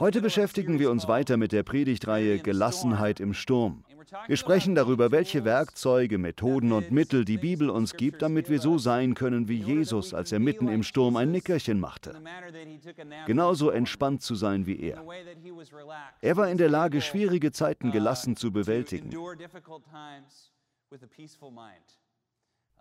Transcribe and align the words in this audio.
Heute 0.00 0.20
beschäftigen 0.20 0.78
wir 0.80 0.90
uns 0.90 1.06
weiter 1.06 1.36
mit 1.36 1.52
der 1.52 1.62
Predigtreihe 1.62 2.38
Gelassenheit 2.38 3.20
im 3.20 3.34
Sturm. 3.34 3.84
Wir 4.26 4.36
sprechen 4.36 4.74
darüber, 4.74 5.12
welche 5.12 5.44
Werkzeuge, 5.44 6.18
Methoden 6.18 6.72
und 6.72 6.90
Mittel 6.90 7.24
die 7.24 7.38
Bibel 7.38 7.70
uns 7.70 7.94
gibt, 7.94 8.22
damit 8.22 8.50
wir 8.50 8.60
so 8.60 8.78
sein 8.78 9.14
können 9.14 9.48
wie 9.48 9.60
Jesus, 9.60 10.12
als 10.12 10.32
er 10.32 10.40
mitten 10.40 10.68
im 10.68 10.82
Sturm 10.82 11.16
ein 11.16 11.30
Nickerchen 11.30 11.78
machte. 11.78 12.20
Genauso 13.26 13.70
entspannt 13.70 14.22
zu 14.22 14.34
sein 14.34 14.66
wie 14.66 14.80
er. 14.80 15.04
Er 16.20 16.36
war 16.36 16.48
in 16.48 16.58
der 16.58 16.68
Lage, 16.68 17.00
schwierige 17.00 17.52
Zeiten 17.52 17.92
gelassen 17.92 18.36
zu 18.36 18.52
bewältigen. 18.52 19.10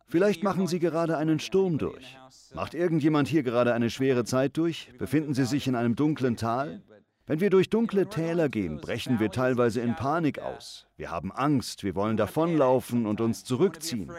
Vielleicht 0.08 0.44
machen 0.44 0.68
Sie 0.68 0.80
gerade 0.80 1.18
einen 1.18 1.40
Sturm 1.40 1.78
durch. 1.78 2.18
Macht 2.54 2.74
irgendjemand 2.74 3.28
hier 3.28 3.44
gerade 3.44 3.74
eine 3.74 3.90
schwere 3.90 4.26
Zeit 4.26 4.58
durch? 4.58 4.92
Befinden 4.98 5.34
Sie 5.34 5.46
sich 5.46 5.68
in 5.68 5.76
einem 5.76 5.96
dunklen 5.96 6.38
Tal? 6.38 6.84
Wenn 7.26 7.40
wir 7.40 7.50
durch 7.50 7.70
dunkle 7.70 8.10
Täler 8.10 8.50
gehen, 8.50 8.82
brechen 8.82 9.20
wir 9.20 9.32
teilweise 9.32 9.80
in 9.80 9.96
Panik 9.96 10.40
aus. 10.40 10.88
Wir 10.98 11.10
haben 11.10 11.32
Angst, 11.32 11.84
wir 11.84 11.96
wollen 11.96 12.18
davonlaufen 12.18 13.06
und 13.06 13.22
uns 13.22 13.46
zurückziehen. 13.46 14.12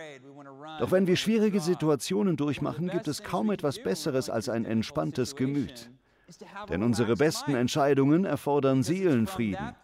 Doch 0.80 0.90
wenn 0.90 1.06
wir 1.06 1.16
schwierige 1.16 1.60
Situationen 1.60 2.36
durchmachen, 2.36 2.88
gibt 2.88 3.06
es 3.06 3.22
kaum 3.22 3.50
etwas 3.50 3.82
Besseres 3.82 4.30
als 4.30 4.48
ein 4.48 4.64
entspanntes 4.64 5.36
Gemüt. 5.36 5.90
Denn 6.68 6.82
unsere 6.82 7.16
besten 7.16 7.54
Entscheidungen 7.54 8.24
erfordern 8.24 8.82
Seelenfrieden. 8.82 9.74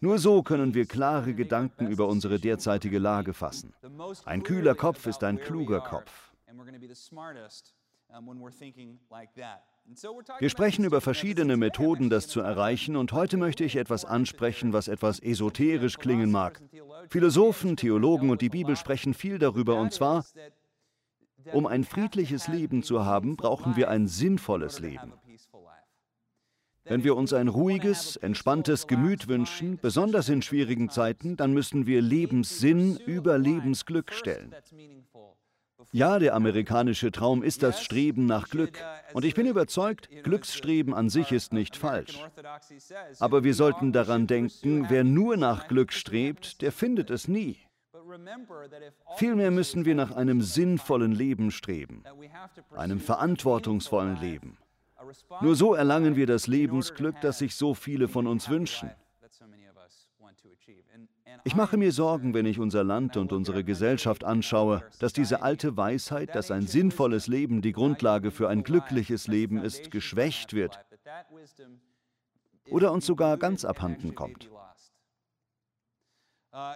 Nur 0.00 0.18
so 0.18 0.42
können 0.42 0.74
wir 0.74 0.86
klare 0.86 1.34
Gedanken 1.34 1.88
über 1.88 2.06
unsere 2.06 2.38
derzeitige 2.38 2.98
Lage 2.98 3.32
fassen. 3.32 3.72
Ein 4.24 4.42
kühler 4.42 4.74
Kopf 4.74 5.06
ist 5.06 5.24
ein 5.24 5.38
kluger 5.38 5.80
Kopf. 5.80 6.32
Wir 10.38 10.50
sprechen 10.50 10.84
über 10.84 11.00
verschiedene 11.00 11.56
Methoden, 11.56 12.10
das 12.10 12.26
zu 12.26 12.40
erreichen, 12.40 12.96
und 12.96 13.12
heute 13.12 13.36
möchte 13.36 13.64
ich 13.64 13.76
etwas 13.76 14.04
ansprechen, 14.04 14.72
was 14.72 14.88
etwas 14.88 15.20
esoterisch 15.20 15.98
klingen 15.98 16.30
mag. 16.30 16.60
Philosophen, 17.08 17.76
Theologen 17.76 18.30
und 18.30 18.42
die 18.42 18.48
Bibel 18.48 18.76
sprechen 18.76 19.14
viel 19.14 19.38
darüber, 19.38 19.76
und 19.76 19.92
zwar, 19.92 20.24
um 21.52 21.66
ein 21.66 21.84
friedliches 21.84 22.48
Leben 22.48 22.82
zu 22.82 23.04
haben, 23.04 23.36
brauchen 23.36 23.76
wir 23.76 23.88
ein 23.88 24.08
sinnvolles 24.08 24.80
Leben. 24.80 25.12
Wenn 26.88 27.04
wir 27.04 27.16
uns 27.16 27.32
ein 27.32 27.48
ruhiges, 27.48 28.16
entspanntes 28.16 28.86
Gemüt 28.86 29.28
wünschen, 29.28 29.78
besonders 29.80 30.28
in 30.28 30.42
schwierigen 30.42 30.88
Zeiten, 30.88 31.36
dann 31.36 31.52
müssen 31.52 31.86
wir 31.86 32.00
Lebenssinn 32.00 32.96
über 33.06 33.38
Lebensglück 33.38 34.12
stellen. 34.12 34.54
Ja, 35.92 36.18
der 36.18 36.34
amerikanische 36.34 37.12
Traum 37.12 37.42
ist 37.42 37.62
das 37.62 37.82
Streben 37.82 38.26
nach 38.26 38.48
Glück. 38.48 38.78
Und 39.12 39.24
ich 39.24 39.34
bin 39.34 39.46
überzeugt, 39.46 40.08
Glücksstreben 40.22 40.94
an 40.94 41.08
sich 41.10 41.32
ist 41.32 41.52
nicht 41.52 41.76
falsch. 41.76 42.18
Aber 43.18 43.44
wir 43.44 43.54
sollten 43.54 43.92
daran 43.92 44.26
denken, 44.26 44.86
wer 44.88 45.04
nur 45.04 45.36
nach 45.36 45.68
Glück 45.68 45.92
strebt, 45.92 46.62
der 46.62 46.72
findet 46.72 47.10
es 47.10 47.28
nie. 47.28 47.56
Vielmehr 49.16 49.50
müssen 49.50 49.84
wir 49.84 49.94
nach 49.94 50.12
einem 50.12 50.40
sinnvollen 50.42 51.12
Leben 51.12 51.50
streben, 51.50 52.04
einem 52.74 53.00
verantwortungsvollen 53.00 54.20
Leben. 54.20 54.58
Nur 55.40 55.54
so 55.54 55.74
erlangen 55.74 56.16
wir 56.16 56.26
das 56.26 56.46
Lebensglück, 56.46 57.20
das 57.20 57.38
sich 57.38 57.54
so 57.54 57.74
viele 57.74 58.08
von 58.08 58.26
uns 58.26 58.48
wünschen. 58.48 58.90
Ich 61.44 61.54
mache 61.54 61.76
mir 61.76 61.92
Sorgen, 61.92 62.34
wenn 62.34 62.46
ich 62.46 62.58
unser 62.58 62.82
Land 62.82 63.16
und 63.16 63.32
unsere 63.32 63.62
Gesellschaft 63.62 64.24
anschaue, 64.24 64.82
dass 64.98 65.12
diese 65.12 65.42
alte 65.42 65.76
Weisheit, 65.76 66.34
dass 66.34 66.50
ein 66.50 66.66
sinnvolles 66.66 67.28
Leben 67.28 67.62
die 67.62 67.72
Grundlage 67.72 68.30
für 68.30 68.48
ein 68.48 68.64
glückliches 68.64 69.28
Leben 69.28 69.62
ist, 69.62 69.90
geschwächt 69.90 70.54
wird 70.54 70.78
oder 72.68 72.90
uns 72.90 73.06
sogar 73.06 73.36
ganz 73.36 73.64
abhanden 73.64 74.14
kommt. 74.14 74.50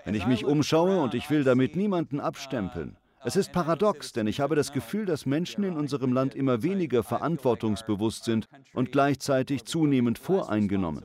Wenn 0.05 0.15
ich 0.15 0.27
mich 0.27 0.44
umschaue 0.44 1.00
und 1.00 1.15
ich 1.15 1.31
will 1.31 1.42
damit 1.42 1.75
niemanden 1.75 2.20
abstempeln, 2.20 2.97
es 3.25 3.36
ist 3.36 3.53
paradox, 3.53 4.12
denn 4.12 4.26
ich 4.26 4.41
habe 4.41 4.56
das 4.56 4.72
Gefühl, 4.72 5.06
dass 5.06 5.26
Menschen 5.26 5.64
in 5.64 5.76
unserem 5.76 6.12
Land 6.12 6.34
immer 6.34 6.62
weniger 6.62 7.03
verantwortungsbewusst 7.03 8.25
sind 8.25 8.48
und 8.72 8.92
gleichzeitig 8.92 9.64
zunehmend 9.64 10.19
voreingenommen. 10.19 11.04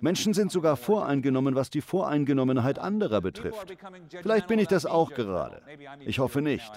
Menschen 0.00 0.34
sind 0.34 0.50
sogar 0.50 0.76
voreingenommen, 0.76 1.54
was 1.54 1.70
die 1.70 1.82
Voreingenommenheit 1.82 2.78
anderer 2.78 3.20
betrifft. 3.20 3.76
Vielleicht 4.22 4.46
bin 4.46 4.58
ich 4.58 4.68
das 4.68 4.86
auch 4.86 5.12
gerade. 5.12 5.62
Ich 6.00 6.18
hoffe 6.18 6.40
nicht. 6.40 6.70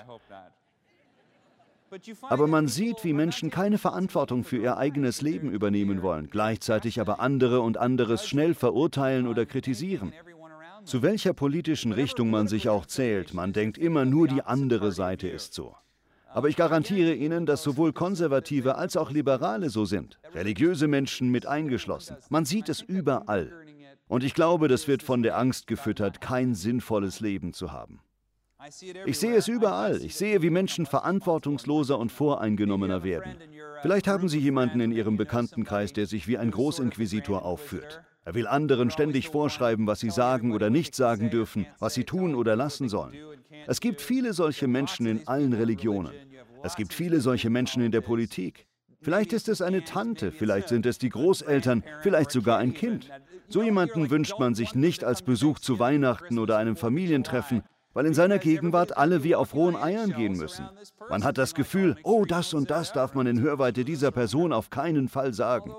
Aber 2.24 2.48
man 2.48 2.68
sieht, 2.68 3.04
wie 3.04 3.14
Menschen 3.14 3.52
keine 3.52 3.78
Verantwortung 3.78 4.44
für 4.44 4.58
ihr 4.58 4.78
eigenes 4.78 5.22
Leben 5.22 5.52
übernehmen 5.52 6.02
wollen, 6.02 6.30
gleichzeitig 6.30 7.00
aber 7.00 7.20
andere 7.20 7.62
und 7.62 7.78
anderes 7.78 8.28
schnell 8.28 8.56
verurteilen 8.56 9.28
oder 9.28 9.46
kritisieren. 9.46 10.12
Zu 10.86 11.02
welcher 11.02 11.34
politischen 11.34 11.92
Richtung 11.92 12.30
man 12.30 12.48
sich 12.48 12.70
auch 12.70 12.86
zählt, 12.86 13.34
man 13.34 13.54
denkt 13.54 13.78
immer 13.78 14.06
nur 14.06 14.28
die 14.28 14.42
andere 14.42 14.92
Seite 14.92 15.28
ist 15.28 15.54
so. 15.54 15.76
Aber 16.28 16.50
ich 16.50 16.56
garantiere 16.56 17.14
Ihnen, 17.14 17.46
dass 17.46 17.64
sowohl 17.64 17.94
Konservative 17.94 18.76
als 18.76 18.98
auch 18.98 19.12
Liberale 19.12 19.70
so 19.70 19.86
sind, 19.86 20.20
religiöse 20.34 20.88
Menschen 20.88 21.30
mit 21.30 21.46
eingeschlossen. 21.46 22.18
Man 22.30 22.46
sieht 22.46 22.70
es 22.70 22.82
überall. 22.82 23.54
Und 24.08 24.24
ich 24.24 24.34
glaube, 24.34 24.68
das 24.68 24.88
wird 24.88 25.04
von 25.04 25.24
der 25.24 25.38
Angst 25.38 25.68
gefüttert, 25.68 26.22
kein 26.22 26.56
sinnvolles 26.56 27.20
Leben 27.20 27.54
zu 27.54 27.72
haben. 27.72 28.02
Ich 29.06 29.20
sehe 29.20 29.36
es 29.36 29.48
überall. 29.48 30.02
Ich 30.02 30.16
sehe, 30.16 30.42
wie 30.42 30.50
Menschen 30.50 30.86
verantwortungsloser 30.86 32.00
und 32.00 32.12
voreingenommener 32.12 33.04
werden. 33.04 33.36
Vielleicht 33.82 34.08
haben 34.08 34.30
Sie 34.30 34.40
jemanden 34.40 34.80
in 34.80 34.92
Ihrem 34.92 35.18
Bekanntenkreis, 35.18 35.94
der 35.94 36.06
sich 36.06 36.28
wie 36.28 36.38
ein 36.38 36.52
Großinquisitor 36.52 37.44
aufführt. 37.44 38.02
Er 38.26 38.36
will 38.36 38.48
anderen 38.48 38.90
ständig 38.90 39.30
vorschreiben, 39.30 39.86
was 39.86 40.00
sie 40.00 40.10
sagen 40.10 40.54
oder 40.54 40.70
nicht 40.70 40.96
sagen 40.96 41.30
dürfen, 41.30 41.66
was 41.80 41.94
sie 41.94 42.06
tun 42.06 42.36
oder 42.36 42.56
lassen 42.56 42.88
sollen. 42.88 43.14
Es 43.68 43.82
gibt 43.82 44.02
viele 44.02 44.34
solche 44.34 44.68
Menschen 44.68 45.06
in 45.06 45.28
allen 45.28 45.54
Religionen. 45.54 46.14
Es 46.64 46.76
gibt 46.76 46.94
viele 46.94 47.20
solche 47.20 47.50
Menschen 47.50 47.84
in 47.84 47.92
der 47.92 48.02
Politik. 48.02 48.66
Vielleicht 49.02 49.34
ist 49.34 49.50
es 49.50 49.62
eine 49.62 49.84
Tante, 49.84 50.32
vielleicht 50.32 50.70
sind 50.70 50.86
es 50.86 50.98
die 50.98 51.10
Großeltern, 51.10 51.84
vielleicht 52.02 52.32
sogar 52.32 52.58
ein 52.60 52.74
Kind. 52.74 53.10
So 53.50 53.62
jemanden 53.62 54.10
wünscht 54.10 54.40
man 54.40 54.56
sich 54.56 54.76
nicht 54.76 55.04
als 55.04 55.22
Besuch 55.22 55.60
zu 55.60 55.78
Weihnachten 55.78 56.40
oder 56.40 56.58
einem 56.58 56.78
Familientreffen, 56.78 57.64
weil 57.94 58.06
in 58.06 58.14
seiner 58.14 58.40
Gegenwart 58.40 58.98
alle 58.98 59.24
wie 59.24 59.36
auf 59.36 59.54
rohen 59.54 59.76
Eiern 59.76 60.14
gehen 60.14 60.38
müssen. 60.38 60.66
Man 61.10 61.26
hat 61.26 61.38
das 61.38 61.54
Gefühl, 61.54 61.98
oh, 62.04 62.26
das 62.26 62.54
und 62.54 62.72
das 62.72 62.94
darf 62.94 63.14
man 63.14 63.28
in 63.28 63.42
Hörweite 63.42 63.84
dieser 63.84 64.12
Person 64.12 64.54
auf 64.54 64.70
keinen 64.70 65.10
Fall 65.10 65.34
sagen. 65.34 65.74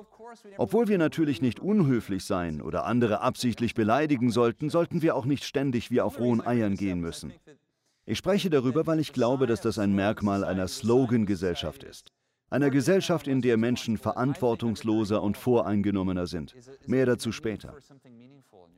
Obwohl 0.56 0.88
wir 0.88 0.98
natürlich 0.98 1.42
nicht 1.42 1.60
unhöflich 1.60 2.24
sein 2.24 2.60
oder 2.60 2.84
andere 2.84 3.20
absichtlich 3.20 3.74
beleidigen 3.74 4.30
sollten, 4.30 4.70
sollten 4.70 5.02
wir 5.02 5.16
auch 5.16 5.24
nicht 5.24 5.44
ständig 5.44 5.90
wie 5.90 6.00
auf 6.00 6.18
rohen 6.18 6.44
Eiern 6.44 6.76
gehen 6.76 7.00
müssen. 7.00 7.32
Ich 8.06 8.18
spreche 8.18 8.50
darüber, 8.50 8.86
weil 8.86 9.00
ich 9.00 9.12
glaube, 9.12 9.46
dass 9.46 9.60
das 9.60 9.78
ein 9.78 9.94
Merkmal 9.94 10.44
einer 10.44 10.68
Slogan-Gesellschaft 10.68 11.84
ist. 11.84 12.12
Einer 12.50 12.70
Gesellschaft, 12.70 13.26
in 13.26 13.40
der 13.40 13.56
Menschen 13.56 13.96
verantwortungsloser 13.96 15.22
und 15.22 15.36
voreingenommener 15.36 16.26
sind. 16.26 16.54
Mehr 16.86 17.06
dazu 17.06 17.32
später. 17.32 17.74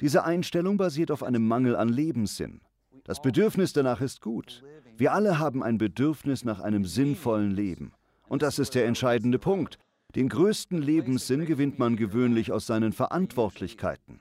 Diese 0.00 0.24
Einstellung 0.24 0.76
basiert 0.76 1.10
auf 1.10 1.22
einem 1.22 1.46
Mangel 1.46 1.74
an 1.76 1.88
Lebenssinn. 1.88 2.60
Das 3.04 3.20
Bedürfnis 3.20 3.72
danach 3.72 4.00
ist 4.00 4.20
gut. 4.20 4.62
Wir 4.96 5.12
alle 5.12 5.38
haben 5.38 5.62
ein 5.62 5.78
Bedürfnis 5.78 6.44
nach 6.44 6.60
einem 6.60 6.84
sinnvollen 6.84 7.50
Leben. 7.50 7.92
Und 8.28 8.42
das 8.42 8.58
ist 8.58 8.74
der 8.74 8.86
entscheidende 8.86 9.38
Punkt. 9.38 9.78
Den 10.16 10.30
größten 10.30 10.80
Lebenssinn 10.80 11.44
gewinnt 11.44 11.78
man 11.78 11.94
gewöhnlich 11.94 12.50
aus 12.50 12.66
seinen 12.66 12.94
Verantwortlichkeiten. 12.94 14.18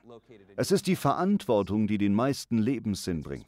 Es 0.54 0.70
ist 0.70 0.86
die 0.86 0.94
Verantwortung, 0.94 1.86
die 1.86 1.96
den 1.96 2.14
meisten 2.14 2.58
Lebenssinn 2.58 3.22
bringt. 3.22 3.46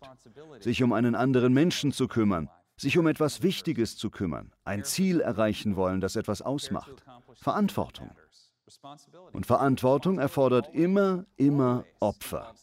Sich 0.60 0.82
um 0.82 0.94
einen 0.94 1.14
anderen 1.14 1.52
Menschen 1.52 1.92
zu 1.92 2.08
kümmern, 2.08 2.48
sich 2.78 2.96
um 2.96 3.06
etwas 3.06 3.42
Wichtiges 3.42 3.98
zu 3.98 4.08
kümmern, 4.08 4.50
ein 4.64 4.82
Ziel 4.82 5.20
erreichen 5.20 5.76
wollen, 5.76 6.00
das 6.00 6.16
etwas 6.16 6.40
ausmacht. 6.40 7.04
Verantwortung. 7.34 8.10
Und 9.32 9.44
Verantwortung 9.44 10.18
erfordert 10.18 10.74
immer, 10.74 11.26
immer 11.36 11.84
Opfer. 12.00 12.54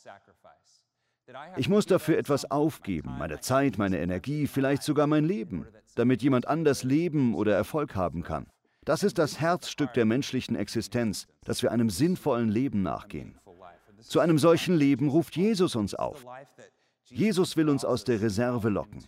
Ich 1.57 1.69
muss 1.69 1.85
dafür 1.85 2.17
etwas 2.17 2.49
aufgeben, 2.49 3.15
meine 3.19 3.39
Zeit, 3.39 3.77
meine 3.77 3.99
Energie, 3.99 4.47
vielleicht 4.47 4.81
sogar 4.81 5.05
mein 5.05 5.25
Leben, 5.25 5.67
damit 5.95 6.23
jemand 6.23 6.47
anders 6.47 6.83
leben 6.83 7.35
oder 7.35 7.53
Erfolg 7.55 7.95
haben 7.95 8.23
kann. 8.23 8.47
Das 8.85 9.01
ist 9.01 9.17
das 9.17 9.39
Herzstück 9.39 9.93
der 9.93 10.05
menschlichen 10.05 10.55
Existenz, 10.55 11.27
dass 11.43 11.63
wir 11.63 11.71
einem 11.71 11.89
sinnvollen 11.89 12.49
Leben 12.49 12.83
nachgehen. 12.83 13.39
Zu 14.01 14.19
einem 14.19 14.37
solchen 14.37 14.75
Leben 14.75 15.09
ruft 15.09 15.35
Jesus 15.35 15.75
uns 15.75 15.95
auf. 15.95 16.23
Jesus 17.05 17.57
will 17.57 17.69
uns 17.69 17.83
aus 17.83 18.03
der 18.03 18.21
Reserve 18.21 18.69
locken. 18.69 19.03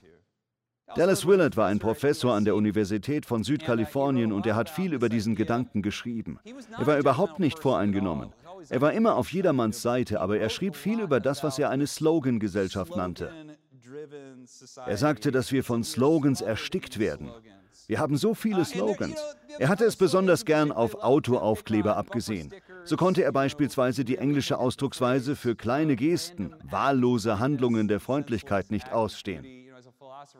Dallas 0.95 1.27
Willard 1.27 1.57
war 1.57 1.67
ein 1.67 1.79
Professor 1.79 2.33
an 2.33 2.45
der 2.45 2.55
Universität 2.55 3.25
von 3.25 3.43
Südkalifornien 3.43 4.31
und 4.31 4.45
er 4.47 4.55
hat 4.55 4.69
viel 4.69 4.93
über 4.93 5.09
diesen 5.09 5.35
Gedanken 5.35 5.81
geschrieben. 5.81 6.39
Er 6.77 6.87
war 6.87 6.97
überhaupt 6.97 7.39
nicht 7.39 7.59
voreingenommen. 7.59 8.31
Er 8.69 8.81
war 8.81 8.93
immer 8.93 9.15
auf 9.15 9.31
jedermanns 9.31 9.81
Seite, 9.81 10.21
aber 10.21 10.39
er 10.39 10.49
schrieb 10.49 10.75
viel 10.75 11.01
über 11.01 11.19
das, 11.19 11.43
was 11.43 11.59
er 11.59 11.69
eine 11.69 11.85
Slogan-Gesellschaft 11.85 12.95
nannte. 12.95 13.31
Er 14.85 14.97
sagte, 14.97 15.31
dass 15.31 15.51
wir 15.51 15.63
von 15.63 15.83
Slogans 15.83 16.41
erstickt 16.41 16.99
werden. 16.99 17.29
Wir 17.87 17.99
haben 17.99 18.17
so 18.17 18.33
viele 18.33 18.65
Slogans. 18.65 19.15
Er 19.59 19.69
hatte 19.69 19.85
es 19.85 19.95
besonders 19.95 20.43
gern 20.43 20.71
auf 20.71 20.95
Autoaufkleber 20.95 21.95
abgesehen. 21.95 22.53
So 22.83 22.97
konnte 22.97 23.23
er 23.23 23.31
beispielsweise 23.31 24.03
die 24.03 24.17
englische 24.17 24.57
Ausdrucksweise 24.57 25.35
für 25.35 25.55
kleine 25.55 25.95
Gesten, 25.95 26.53
wahllose 26.63 27.39
Handlungen 27.39 27.87
der 27.87 27.99
Freundlichkeit 27.99 28.71
nicht 28.71 28.91
ausstehen. 28.91 29.45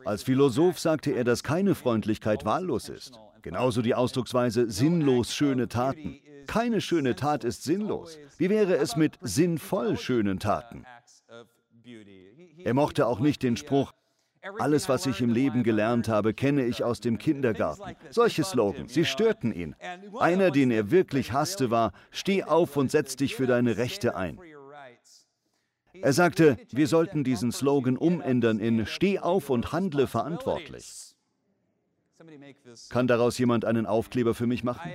Als 0.04 0.24
Philosoph 0.24 0.80
sagte 0.80 1.12
er, 1.12 1.24
dass 1.24 1.44
keine 1.44 1.74
Freundlichkeit 1.74 2.46
wahllos 2.46 2.90
ist. 2.90 3.20
Genauso 3.42 3.82
die 3.82 3.96
Ausdrucksweise 3.96 4.70
sinnlos 4.70 5.34
schöne 5.34 5.70
Taten. 5.70 6.20
Keine 6.48 6.82
schöne 6.82 7.16
Tat 7.16 7.44
ist 7.44 7.64
sinnlos. 7.64 8.18
Wie 8.38 8.50
wäre 8.50 8.78
es 8.78 8.96
mit 8.96 9.18
sinnvoll 9.22 9.98
schönen 9.98 10.40
Taten? 10.40 10.86
Er 12.64 12.74
mochte 12.74 13.08
auch 13.08 13.20
nicht 13.20 13.44
den 13.44 13.56
Spruch, 13.56 13.94
alles, 14.60 14.90
was 14.90 15.06
ich 15.06 15.22
im 15.22 15.30
Leben 15.30 15.64
gelernt 15.64 16.08
habe, 16.08 16.34
kenne 16.34 16.66
ich 16.66 16.84
aus 16.84 17.00
dem 17.00 17.18
Kindergarten. 17.18 17.96
Solche 18.10 18.44
Slogans, 18.44 18.94
sie 18.94 19.06
störten 19.06 19.52
ihn. 19.54 19.76
Einer, 20.20 20.52
den 20.52 20.72
er 20.72 20.92
wirklich 20.92 21.32
hasste, 21.32 21.72
war, 21.72 21.92
steh 22.12 22.44
auf 22.44 22.78
und 22.78 22.92
setz 22.92 23.16
dich 23.16 23.36
für 23.36 23.48
deine 23.48 23.78
Rechte 23.78 24.16
ein. 24.16 24.40
Er 26.02 26.14
sagte, 26.14 26.58
wir 26.72 26.88
sollten 26.88 27.24
diesen 27.24 27.52
Slogan 27.52 27.98
umändern 27.98 28.60
in 28.60 28.86
Steh 28.86 29.20
auf 29.20 29.50
und 29.50 29.72
handle 29.72 30.08
verantwortlich. 30.08 31.16
Kann 32.90 33.08
daraus 33.08 33.38
jemand 33.38 33.66
einen 33.66 33.86
Aufkleber 33.86 34.34
für 34.34 34.48
mich 34.48 34.64
machen? 34.64 34.92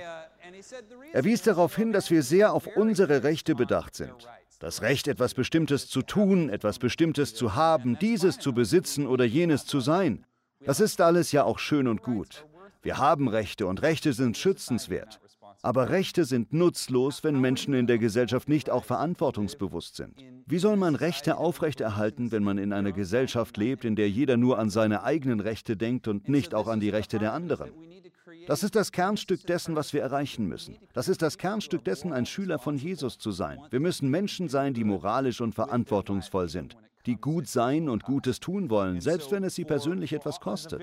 Er 1.11 1.23
wies 1.23 1.41
darauf 1.41 1.75
hin, 1.75 1.91
dass 1.91 2.09
wir 2.09 2.23
sehr 2.23 2.53
auf 2.53 2.67
unsere 2.67 3.23
Rechte 3.23 3.55
bedacht 3.55 3.95
sind. 3.95 4.29
Das 4.63 4.81
Recht, 4.81 5.09
etwas 5.09 5.33
Bestimmtes 5.33 5.89
zu 5.89 6.01
tun, 6.01 6.47
etwas 6.47 6.79
Bestimmtes 6.79 7.35
zu 7.35 7.53
haben, 7.53 7.99
dieses 7.99 8.39
zu 8.39 8.53
besitzen 8.53 9.07
oder 9.07 9.25
jenes 9.25 9.65
zu 9.65 9.81
sein. 9.81 10.25
Das 10.63 10.79
ist 10.79 11.01
alles 11.01 11.33
ja 11.33 11.43
auch 11.43 11.59
schön 11.59 11.85
und 11.85 12.01
gut. 12.01 12.45
Wir 12.81 12.97
haben 12.97 13.27
Rechte 13.27 13.67
und 13.67 13.81
Rechte 13.81 14.13
sind 14.13 14.37
schützenswert. 14.37 15.19
Aber 15.63 15.89
Rechte 15.89 16.23
sind 16.23 16.53
nutzlos, 16.53 17.25
wenn 17.25 17.41
Menschen 17.41 17.73
in 17.73 17.87
der 17.87 17.97
Gesellschaft 17.97 18.47
nicht 18.47 18.69
auch 18.69 18.85
verantwortungsbewusst 18.85 19.97
sind. 19.97 20.23
Wie 20.45 20.59
soll 20.59 20.77
man 20.77 20.95
Rechte 20.95 21.35
aufrechterhalten, 21.35 22.31
wenn 22.31 22.43
man 22.43 22.57
in 22.57 22.71
einer 22.71 22.93
Gesellschaft 22.93 23.57
lebt, 23.57 23.83
in 23.83 23.97
der 23.97 24.09
jeder 24.09 24.37
nur 24.37 24.59
an 24.59 24.69
seine 24.69 25.03
eigenen 25.03 25.41
Rechte 25.41 25.75
denkt 25.75 26.07
und 26.07 26.29
nicht 26.29 26.55
auch 26.55 26.69
an 26.69 26.79
die 26.79 26.89
Rechte 26.89 27.19
der 27.19 27.33
anderen? 27.33 27.69
Das 28.47 28.63
ist 28.63 28.75
das 28.75 28.91
Kernstück 28.91 29.45
dessen, 29.45 29.75
was 29.75 29.93
wir 29.93 30.01
erreichen 30.01 30.47
müssen. 30.47 30.77
Das 30.93 31.07
ist 31.07 31.21
das 31.21 31.37
Kernstück 31.37 31.83
dessen, 31.83 32.13
ein 32.13 32.25
Schüler 32.25 32.59
von 32.59 32.77
Jesus 32.77 33.17
zu 33.17 33.31
sein. 33.31 33.59
Wir 33.69 33.79
müssen 33.79 34.09
Menschen 34.09 34.49
sein, 34.49 34.73
die 34.73 34.83
moralisch 34.83 35.41
und 35.41 35.55
verantwortungsvoll 35.55 36.49
sind, 36.49 36.77
die 37.05 37.15
gut 37.15 37.47
sein 37.47 37.89
und 37.89 38.03
Gutes 38.03 38.39
tun 38.39 38.69
wollen, 38.69 39.01
selbst 39.01 39.31
wenn 39.31 39.43
es 39.43 39.55
sie 39.55 39.65
persönlich 39.65 40.13
etwas 40.13 40.39
kostet. 40.39 40.81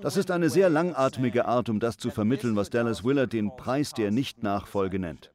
Das 0.00 0.16
ist 0.16 0.30
eine 0.30 0.50
sehr 0.50 0.68
langatmige 0.68 1.46
Art, 1.46 1.68
um 1.68 1.80
das 1.80 1.96
zu 1.96 2.10
vermitteln, 2.10 2.56
was 2.56 2.70
Dallas 2.70 3.04
Willard 3.04 3.32
den 3.32 3.54
Preis 3.56 3.92
der 3.92 4.10
Nichtnachfolge 4.10 4.98
nennt. 4.98 5.32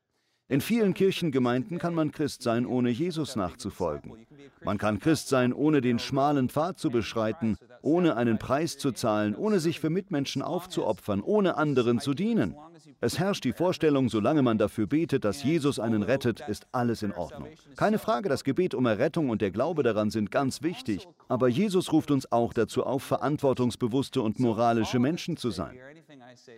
In 0.47 0.61
vielen 0.61 0.93
Kirchengemeinden 0.93 1.79
kann 1.79 1.95
man 1.95 2.11
Christ 2.11 2.43
sein, 2.43 2.67
ohne 2.67 2.91
Jesus 2.91 3.35
nachzufolgen. 3.35 4.27
Man 4.63 4.77
kann 4.77 4.99
Christ 4.99 5.27
sein, 5.27 5.53
ohne 5.53 5.81
den 5.81 5.97
schmalen 5.97 6.49
Pfad 6.49 6.77
zu 6.77 6.91
beschreiten, 6.91 7.57
ohne 7.85 8.17
einen 8.17 8.39
Preis 8.39 8.77
zu 8.77 8.91
zahlen, 8.91 9.35
ohne 9.35 9.59
sich 9.59 9.79
für 9.79 9.89
Mitmenschen 9.89 10.41
aufzuopfern, 10.41 11.21
ohne 11.21 11.55
anderen 11.57 11.99
zu 11.99 12.13
dienen. 12.13 12.55
Es 12.99 13.19
herrscht 13.19 13.43
die 13.43 13.53
Vorstellung, 13.53 14.09
solange 14.09 14.41
man 14.41 14.57
dafür 14.57 14.87
betet, 14.87 15.23
dass 15.23 15.43
Jesus 15.43 15.79
einen 15.79 16.01
rettet, 16.01 16.41
ist 16.47 16.65
alles 16.71 17.03
in 17.03 17.13
Ordnung. 17.13 17.49
Keine 17.75 17.99
Frage, 17.99 18.29
das 18.29 18.43
Gebet 18.43 18.73
um 18.73 18.85
Errettung 18.85 19.29
und 19.29 19.41
der 19.41 19.51
Glaube 19.51 19.83
daran 19.83 20.09
sind 20.09 20.31
ganz 20.31 20.61
wichtig, 20.63 21.07
aber 21.27 21.47
Jesus 21.47 21.91
ruft 21.91 22.11
uns 22.11 22.31
auch 22.31 22.53
dazu 22.53 22.83
auf, 22.83 23.03
verantwortungsbewusste 23.03 24.21
und 24.21 24.39
moralische 24.39 24.99
Menschen 24.99 25.37
zu 25.37 25.51
sein. 25.51 25.77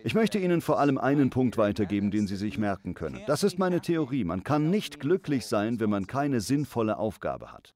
Ich 0.04 0.14
möchte 0.14 0.38
Ihnen 0.38 0.60
vor 0.60 0.80
allem 0.80 0.98
einen 0.98 1.30
Punkt 1.30 1.58
weitergeben, 1.58 2.10
den 2.10 2.26
Sie 2.26 2.36
sich 2.36 2.58
merken 2.58 2.94
können. 2.94 3.20
Das 3.26 3.42
ist 3.42 3.58
meine 3.58 3.80
Theorie. 3.80 4.24
Man 4.24 4.44
kann 4.44 4.70
nicht 4.70 5.00
glücklich 5.00 5.46
sein, 5.46 5.80
wenn 5.80 5.90
man 5.90 6.06
keine 6.06 6.40
sinnvolle 6.40 6.98
Aufgabe 6.98 7.52
hat. 7.52 7.74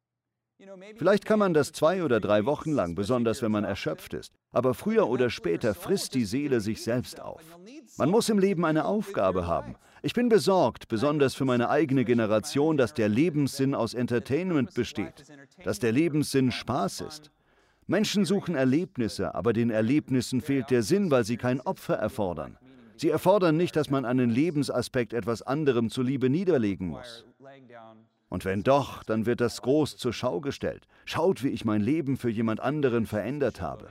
Vielleicht 0.97 1.25
kann 1.25 1.39
man 1.39 1.55
das 1.55 1.73
zwei 1.73 2.05
oder 2.05 2.21
drei 2.21 2.45
Wochen 2.45 2.73
lang, 2.73 2.95
besonders 2.95 3.43
wenn 3.43 3.53
man 3.53 3.65
erschöpft 3.65 4.15
ist. 4.15 4.33
Aber 4.53 4.75
früher 4.75 5.09
oder 5.09 5.31
später 5.31 5.75
frisst 5.75 6.15
die 6.15 6.25
Seele 6.25 6.61
sich 6.61 6.83
selbst 6.83 7.21
auf. 7.21 7.43
Man 7.97 8.11
muss 8.11 8.29
im 8.29 8.39
Leben 8.39 8.65
eine 8.65 8.85
Aufgabe 8.85 9.47
haben. 9.47 9.77
Ich 10.03 10.15
bin 10.15 10.29
besorgt, 10.29 10.89
besonders 10.89 11.35
für 11.35 11.45
meine 11.45 11.71
eigene 11.71 12.05
Generation, 12.05 12.77
dass 12.77 12.93
der 12.93 13.09
Lebenssinn 13.09 13.75
aus 13.75 13.95
Entertainment 13.95 14.75
besteht, 14.75 15.25
dass 15.65 15.79
der 15.79 15.93
Lebenssinn 15.93 16.51
Spaß 16.51 17.03
ist. 17.03 17.31
Menschen 17.87 18.25
suchen 18.25 18.55
Erlebnisse, 18.55 19.35
aber 19.35 19.53
den 19.53 19.71
Erlebnissen 19.71 20.41
fehlt 20.41 20.71
der 20.71 20.83
Sinn, 20.83 21.11
weil 21.11 21.25
sie 21.25 21.37
kein 21.37 21.61
Opfer 21.61 21.95
erfordern. 21.95 22.59
Sie 22.97 23.11
erfordern 23.11 23.57
nicht, 23.57 23.75
dass 23.77 23.91
man 23.91 24.05
einen 24.05 24.31
Lebensaspekt 24.31 25.13
etwas 25.13 25.43
anderem 25.43 25.91
zuliebe 25.91 26.31
niederlegen 26.31 26.89
muss. 26.89 27.25
Und 28.33 28.47
wenn 28.47 28.63
doch, 28.63 29.05
dann 29.05 29.27
wird 29.27 29.43
das 29.43 29.61
groß 29.61 29.99
zur 29.99 30.15
Schau 30.15 30.41
gestellt. 30.41 30.89
Schaut, 31.05 31.45
wie 31.45 31.51
ich 31.51 31.67
mein 31.67 31.83
Leben 31.83 32.17
für 32.17 32.31
jemand 32.31 32.61
anderen 32.61 33.05
verändert 33.05 33.61
habe. 33.61 33.91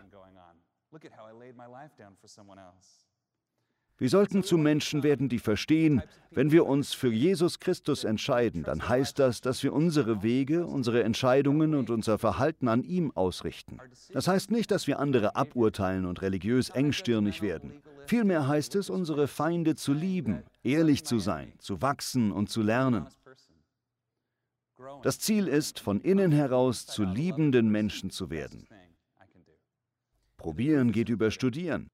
Wir 3.99 4.09
sollten 4.09 4.43
zu 4.43 4.57
Menschen 4.57 5.03
werden, 5.03 5.29
die 5.29 5.37
verstehen, 5.37 6.01
wenn 6.31 6.51
wir 6.51 6.65
uns 6.65 6.95
für 6.95 7.13
Jesus 7.13 7.59
Christus 7.59 8.03
entscheiden, 8.03 8.63
dann 8.63 8.89
heißt 8.89 9.19
das, 9.19 9.41
dass 9.41 9.61
wir 9.61 9.73
unsere 9.73 10.23
Wege, 10.23 10.65
unsere 10.65 11.03
Entscheidungen 11.03 11.75
und 11.75 11.91
unser 11.91 12.17
Verhalten 12.17 12.67
an 12.67 12.81
ihm 12.81 13.11
ausrichten. 13.11 13.77
Das 14.11 14.27
heißt 14.27 14.49
nicht, 14.49 14.71
dass 14.71 14.87
wir 14.87 14.97
andere 14.97 15.35
aburteilen 15.35 16.07
und 16.07 16.23
religiös 16.23 16.71
engstirnig 16.71 17.43
werden. 17.43 17.83
Vielmehr 18.07 18.47
heißt 18.47 18.73
es, 18.73 18.89
unsere 18.89 19.27
Feinde 19.27 19.75
zu 19.75 19.93
lieben, 19.93 20.41
ehrlich 20.63 21.05
zu 21.05 21.19
sein, 21.19 21.53
zu 21.59 21.83
wachsen 21.83 22.31
und 22.31 22.49
zu 22.49 22.63
lernen. 22.63 23.05
Das 25.03 25.19
Ziel 25.19 25.47
ist, 25.47 25.79
von 25.79 26.01
innen 26.01 26.31
heraus 26.31 26.85
zu 26.85 27.03
liebenden 27.03 27.69
Menschen 27.69 28.09
zu 28.09 28.29
werden. 28.29 28.67
Probieren 30.37 30.91
geht 30.91 31.09
über 31.09 31.31
Studieren. 31.31 31.87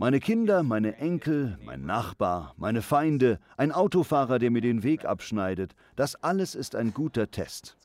Meine 0.00 0.20
Kinder, 0.20 0.62
meine 0.62 0.96
Enkel, 0.98 1.58
mein 1.64 1.84
Nachbar, 1.84 2.54
meine 2.56 2.82
Feinde, 2.82 3.40
ein 3.56 3.72
Autofahrer, 3.72 4.38
der 4.38 4.50
mir 4.50 4.60
den 4.60 4.84
Weg 4.84 5.04
abschneidet, 5.04 5.74
das 5.96 6.14
alles 6.22 6.54
ist 6.54 6.76
ein 6.76 6.94
guter 6.94 7.30
Test. 7.30 7.76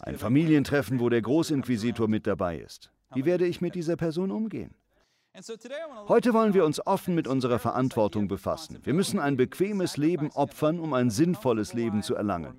Ein 0.00 0.18
Familientreffen, 0.18 0.98
wo 0.98 1.08
der 1.08 1.22
Großinquisitor 1.22 2.08
mit 2.08 2.26
dabei 2.26 2.58
ist. 2.58 2.90
Wie 3.14 3.24
werde 3.24 3.46
ich 3.46 3.60
mit 3.60 3.74
dieser 3.74 3.96
Person 3.96 4.30
umgehen? 4.30 4.74
Heute 6.08 6.34
wollen 6.34 6.54
wir 6.54 6.64
uns 6.64 6.86
offen 6.86 7.14
mit 7.14 7.26
unserer 7.26 7.58
Verantwortung 7.58 8.28
befassen. 8.28 8.78
Wir 8.82 8.94
müssen 8.94 9.18
ein 9.18 9.36
bequemes 9.36 9.96
Leben 9.96 10.30
opfern, 10.32 10.80
um 10.80 10.92
ein 10.92 11.10
sinnvolles 11.10 11.72
Leben 11.72 12.02
zu 12.02 12.14
erlangen. 12.14 12.54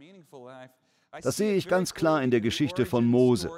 Das 1.22 1.36
sehe 1.36 1.56
ich 1.56 1.68
ganz 1.68 1.94
klar 1.94 2.24
in 2.24 2.32
der 2.32 2.40
Geschichte 2.40 2.86
von 2.86 3.06
Mose. 3.06 3.52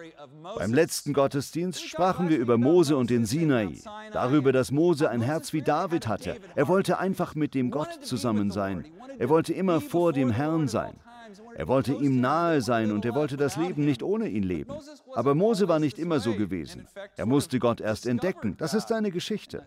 Beim 0.57 0.73
letzten 0.73 1.13
Gottesdienst 1.13 1.83
sprachen 1.87 2.27
wir 2.29 2.37
über 2.37 2.57
Mose 2.57 2.97
und 2.97 3.11
den 3.11 3.25
Sinai, 3.25 3.79
darüber, 4.11 4.51
dass 4.51 4.71
Mose 4.71 5.09
ein 5.09 5.21
Herz 5.21 5.53
wie 5.53 5.61
David 5.61 6.07
hatte. 6.07 6.37
Er 6.55 6.67
wollte 6.67 6.97
einfach 6.97 7.35
mit 7.35 7.53
dem 7.53 7.69
Gott 7.69 8.03
zusammen 8.03 8.49
sein. 8.49 8.85
Er 9.19 9.29
wollte 9.29 9.53
immer 9.53 9.81
vor 9.81 10.13
dem 10.13 10.31
Herrn 10.31 10.67
sein. 10.67 10.99
Er 11.55 11.67
wollte 11.67 11.93
ihm 11.93 12.21
nahe 12.21 12.61
sein 12.61 12.91
und 12.91 13.05
er 13.05 13.15
wollte 13.15 13.37
das 13.37 13.57
Leben 13.57 13.85
nicht 13.85 14.03
ohne 14.03 14.27
ihn 14.29 14.43
leben. 14.43 14.73
Aber 15.13 15.35
Mose 15.35 15.67
war 15.67 15.79
nicht 15.79 15.99
immer 15.99 16.19
so 16.19 16.33
gewesen. 16.33 16.87
Er 17.15 17.25
musste 17.25 17.59
Gott 17.59 17.81
erst 17.81 18.05
entdecken. 18.05 18.55
Das 18.57 18.73
ist 18.73 18.87
seine 18.87 19.11
Geschichte. 19.11 19.65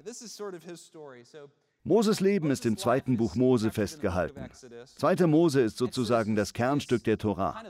Moses 1.85 2.19
Leben 2.19 2.51
ist 2.51 2.67
im 2.67 2.77
zweiten 2.77 3.17
Buch 3.17 3.37
Mose 3.37 3.71
festgehalten. 3.71 4.49
Zweiter 4.97 5.29
Mose 5.29 5.61
ist 5.61 5.79
sozusagen 5.79 6.35
das 6.35 6.53
Kernstück 6.53 7.05
der 7.05 7.17
Torah. 7.17 7.63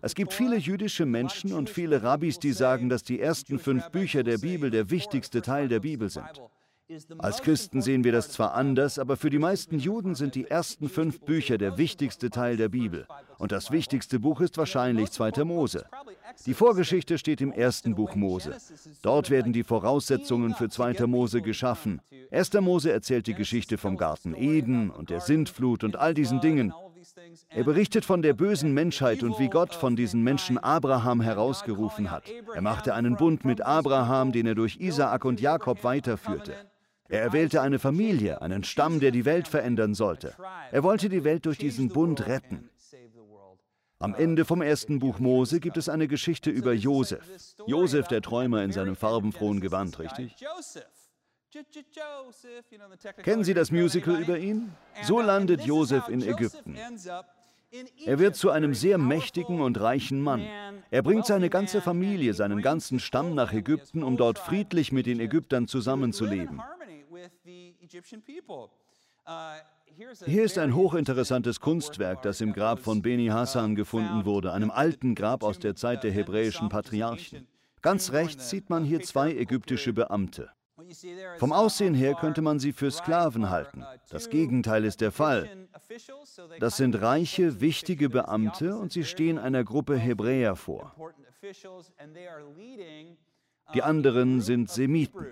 Es 0.00 0.14
gibt 0.14 0.32
viele 0.32 0.56
jüdische 0.56 1.04
Menschen 1.04 1.52
und 1.52 1.68
viele 1.68 2.02
Rabbis, 2.02 2.38
die 2.38 2.52
sagen, 2.52 2.88
dass 2.88 3.02
die 3.02 3.20
ersten 3.20 3.58
fünf 3.58 3.90
Bücher 3.90 4.22
der 4.22 4.38
Bibel 4.38 4.70
der 4.70 4.88
wichtigste 4.88 5.42
Teil 5.42 5.68
der 5.68 5.80
Bibel 5.80 6.08
sind. 6.08 6.40
Als 7.18 7.42
Christen 7.42 7.82
sehen 7.82 8.04
wir 8.04 8.12
das 8.12 8.30
zwar 8.30 8.54
anders, 8.54 8.98
aber 8.98 9.16
für 9.16 9.30
die 9.30 9.38
meisten 9.38 9.78
Juden 9.78 10.14
sind 10.14 10.34
die 10.34 10.46
ersten 10.46 10.88
fünf 10.88 11.20
Bücher 11.20 11.58
der 11.58 11.78
wichtigste 11.78 12.30
Teil 12.30 12.56
der 12.56 12.68
Bibel. 12.68 13.06
Und 13.38 13.52
das 13.52 13.70
wichtigste 13.70 14.18
Buch 14.18 14.40
ist 14.40 14.58
wahrscheinlich 14.58 15.10
2. 15.10 15.44
Mose. 15.44 15.86
Die 16.46 16.54
Vorgeschichte 16.54 17.18
steht 17.18 17.40
im 17.40 17.52
ersten 17.52 17.94
Buch 17.94 18.14
Mose. 18.14 18.56
Dort 19.02 19.30
werden 19.30 19.52
die 19.52 19.64
Voraussetzungen 19.64 20.54
für 20.54 20.68
2. 20.68 21.06
Mose 21.06 21.42
geschaffen. 21.42 22.00
1. 22.30 22.52
Mose 22.54 22.92
erzählt 22.92 23.26
die 23.26 23.34
Geschichte 23.34 23.78
vom 23.78 23.96
Garten 23.96 24.34
Eden 24.34 24.90
und 24.90 25.10
der 25.10 25.20
Sintflut 25.20 25.84
und 25.84 25.96
all 25.96 26.14
diesen 26.14 26.40
Dingen. 26.40 26.72
Er 27.48 27.64
berichtet 27.64 28.04
von 28.04 28.22
der 28.22 28.34
bösen 28.34 28.72
Menschheit 28.72 29.22
und 29.22 29.38
wie 29.38 29.48
Gott 29.48 29.74
von 29.74 29.96
diesen 29.96 30.22
Menschen 30.22 30.58
Abraham 30.58 31.20
herausgerufen 31.20 32.10
hat. 32.10 32.24
Er 32.54 32.62
machte 32.62 32.94
einen 32.94 33.16
Bund 33.16 33.44
mit 33.44 33.62
Abraham, 33.62 34.32
den 34.32 34.46
er 34.46 34.54
durch 34.54 34.76
Isaak 34.80 35.24
und 35.24 35.40
Jakob 35.40 35.82
weiterführte. 35.82 36.54
Er 37.10 37.22
erwählte 37.22 37.60
eine 37.60 37.78
Familie, 37.78 38.40
einen 38.40 38.64
Stamm, 38.64 39.00
der 39.00 39.10
die 39.10 39.24
Welt 39.24 39.48
verändern 39.48 39.94
sollte. 39.94 40.34
Er 40.70 40.82
wollte 40.82 41.08
die 41.08 41.24
Welt 41.24 41.44
durch 41.44 41.58
diesen 41.58 41.88
Bund 41.88 42.26
retten. 42.26 42.70
Am 43.98 44.14
Ende 44.14 44.44
vom 44.44 44.62
ersten 44.62 44.98
Buch 44.98 45.18
Mose 45.18 45.60
gibt 45.60 45.76
es 45.76 45.88
eine 45.88 46.08
Geschichte 46.08 46.50
über 46.50 46.72
Josef. 46.72 47.22
Josef, 47.66 48.08
der 48.08 48.22
Träumer 48.22 48.62
in 48.62 48.72
seinem 48.72 48.96
farbenfrohen 48.96 49.60
Gewand, 49.60 49.98
richtig? 49.98 50.36
Kennen 53.22 53.44
Sie 53.44 53.54
das 53.54 53.70
Musical 53.72 54.20
über 54.20 54.38
ihn? 54.38 54.70
So 55.02 55.20
landet 55.20 55.62
Josef 55.62 56.08
in 56.08 56.22
Ägypten. 56.22 56.78
Er 58.04 58.18
wird 58.18 58.36
zu 58.36 58.50
einem 58.50 58.72
sehr 58.74 58.98
mächtigen 58.98 59.60
und 59.60 59.80
reichen 59.80 60.20
Mann. 60.20 60.46
Er 60.90 61.02
bringt 61.02 61.26
seine 61.26 61.50
ganze 61.50 61.80
Familie, 61.80 62.34
seinen 62.34 62.62
ganzen 62.62 62.98
Stamm 62.98 63.34
nach 63.34 63.52
Ägypten, 63.52 64.02
um 64.02 64.16
dort 64.16 64.38
friedlich 64.38 64.92
mit 64.92 65.06
den 65.06 65.20
Ägyptern 65.20 65.68
zusammenzuleben. 65.68 66.62
Hier 70.26 70.44
ist 70.44 70.58
ein 70.58 70.74
hochinteressantes 70.74 71.60
Kunstwerk, 71.60 72.22
das 72.22 72.40
im 72.40 72.52
Grab 72.52 72.80
von 72.80 73.02
Beni 73.02 73.26
Hassan 73.26 73.74
gefunden 73.74 74.24
wurde, 74.24 74.52
einem 74.52 74.70
alten 74.70 75.14
Grab 75.14 75.42
aus 75.42 75.58
der 75.58 75.74
Zeit 75.74 76.04
der 76.04 76.12
hebräischen 76.12 76.68
Patriarchen. 76.68 77.46
Ganz 77.82 78.12
rechts 78.12 78.50
sieht 78.50 78.70
man 78.70 78.84
hier 78.84 79.00
zwei 79.00 79.32
ägyptische 79.32 79.92
Beamte. 79.92 80.50
Vom 81.38 81.52
Aussehen 81.52 81.94
her 81.94 82.14
könnte 82.14 82.42
man 82.42 82.58
sie 82.58 82.72
für 82.72 82.90
Sklaven 82.90 83.50
halten. 83.50 83.84
Das 84.08 84.30
Gegenteil 84.30 84.84
ist 84.84 85.00
der 85.00 85.12
Fall. 85.12 85.68
Das 86.58 86.76
sind 86.76 87.00
reiche, 87.00 87.60
wichtige 87.60 88.08
Beamte 88.08 88.76
und 88.76 88.92
sie 88.92 89.04
stehen 89.04 89.38
einer 89.38 89.64
Gruppe 89.64 89.96
Hebräer 89.96 90.56
vor. 90.56 90.94
Die 93.74 93.82
anderen 93.82 94.40
sind 94.40 94.70
Semiten. 94.70 95.26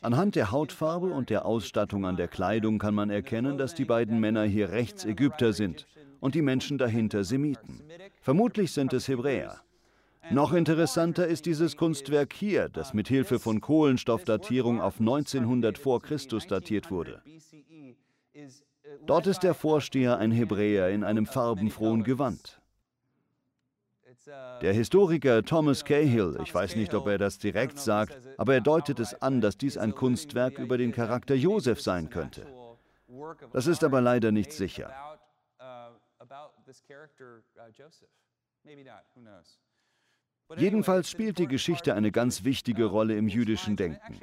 Anhand 0.00 0.34
der 0.34 0.50
Hautfarbe 0.50 1.06
und 1.06 1.30
der 1.30 1.46
Ausstattung 1.46 2.04
an 2.04 2.16
der 2.16 2.28
Kleidung 2.28 2.78
kann 2.78 2.94
man 2.94 3.10
erkennen, 3.10 3.58
dass 3.58 3.74
die 3.74 3.84
beiden 3.84 4.18
Männer 4.20 4.44
hier 4.44 4.70
rechts 4.70 5.04
Ägypter 5.04 5.52
sind 5.52 5.86
und 6.20 6.34
die 6.34 6.42
Menschen 6.42 6.78
dahinter 6.78 7.24
Semiten. 7.24 7.82
Vermutlich 8.20 8.72
sind 8.72 8.92
es 8.92 9.08
Hebräer. 9.08 9.60
Noch 10.30 10.52
interessanter 10.52 11.26
ist 11.26 11.46
dieses 11.46 11.76
Kunstwerk 11.76 12.32
hier, 12.32 12.68
das 12.68 12.94
mit 12.94 13.08
Hilfe 13.08 13.38
von 13.38 13.60
Kohlenstoffdatierung 13.60 14.80
auf 14.80 15.00
1900 15.00 15.78
vor 15.78 16.00
Christus 16.00 16.46
datiert 16.46 16.90
wurde. 16.90 17.22
Dort 19.04 19.26
ist 19.26 19.40
der 19.40 19.54
Vorsteher 19.54 20.18
ein 20.18 20.30
Hebräer 20.30 20.90
in 20.90 21.02
einem 21.02 21.26
farbenfrohen 21.26 22.04
Gewand. 22.04 22.61
Der 24.26 24.72
Historiker 24.72 25.42
Thomas 25.42 25.84
Cahill, 25.84 26.38
ich 26.42 26.54
weiß 26.54 26.76
nicht, 26.76 26.94
ob 26.94 27.06
er 27.08 27.18
das 27.18 27.38
direkt 27.38 27.78
sagt, 27.78 28.16
aber 28.36 28.54
er 28.54 28.60
deutet 28.60 29.00
es 29.00 29.20
an, 29.20 29.40
dass 29.40 29.56
dies 29.56 29.76
ein 29.76 29.94
Kunstwerk 29.94 30.58
über 30.58 30.78
den 30.78 30.92
Charakter 30.92 31.34
Josef 31.34 31.80
sein 31.80 32.08
könnte. 32.08 32.46
Das 33.52 33.66
ist 33.66 33.82
aber 33.82 34.00
leider 34.00 34.30
nicht 34.30 34.52
sicher. 34.52 34.92
Jedenfalls 40.56 41.10
spielt 41.10 41.38
die 41.38 41.46
Geschichte 41.46 41.94
eine 41.94 42.12
ganz 42.12 42.44
wichtige 42.44 42.84
Rolle 42.84 43.16
im 43.16 43.28
jüdischen 43.28 43.76
Denken. 43.76 44.20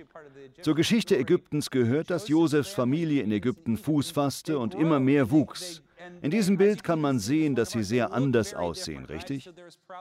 Zur 0.62 0.76
Geschichte 0.76 1.18
Ägyptens 1.18 1.70
gehört, 1.70 2.10
dass 2.10 2.28
Josefs 2.28 2.74
Familie 2.74 3.24
in 3.24 3.32
Ägypten 3.32 3.78
Fuß 3.78 4.12
fasste 4.12 4.60
und 4.60 4.76
immer 4.76 5.00
mehr 5.00 5.32
wuchs. 5.32 5.82
In 6.22 6.32
diesem 6.32 6.58
Bild 6.58 6.84
kann 6.84 7.02
man 7.02 7.20
sehen, 7.20 7.56
dass 7.56 7.72
sie 7.72 7.84
sehr 7.84 8.14
anders 8.14 8.54
aussehen, 8.54 9.06
richtig? 9.06 9.50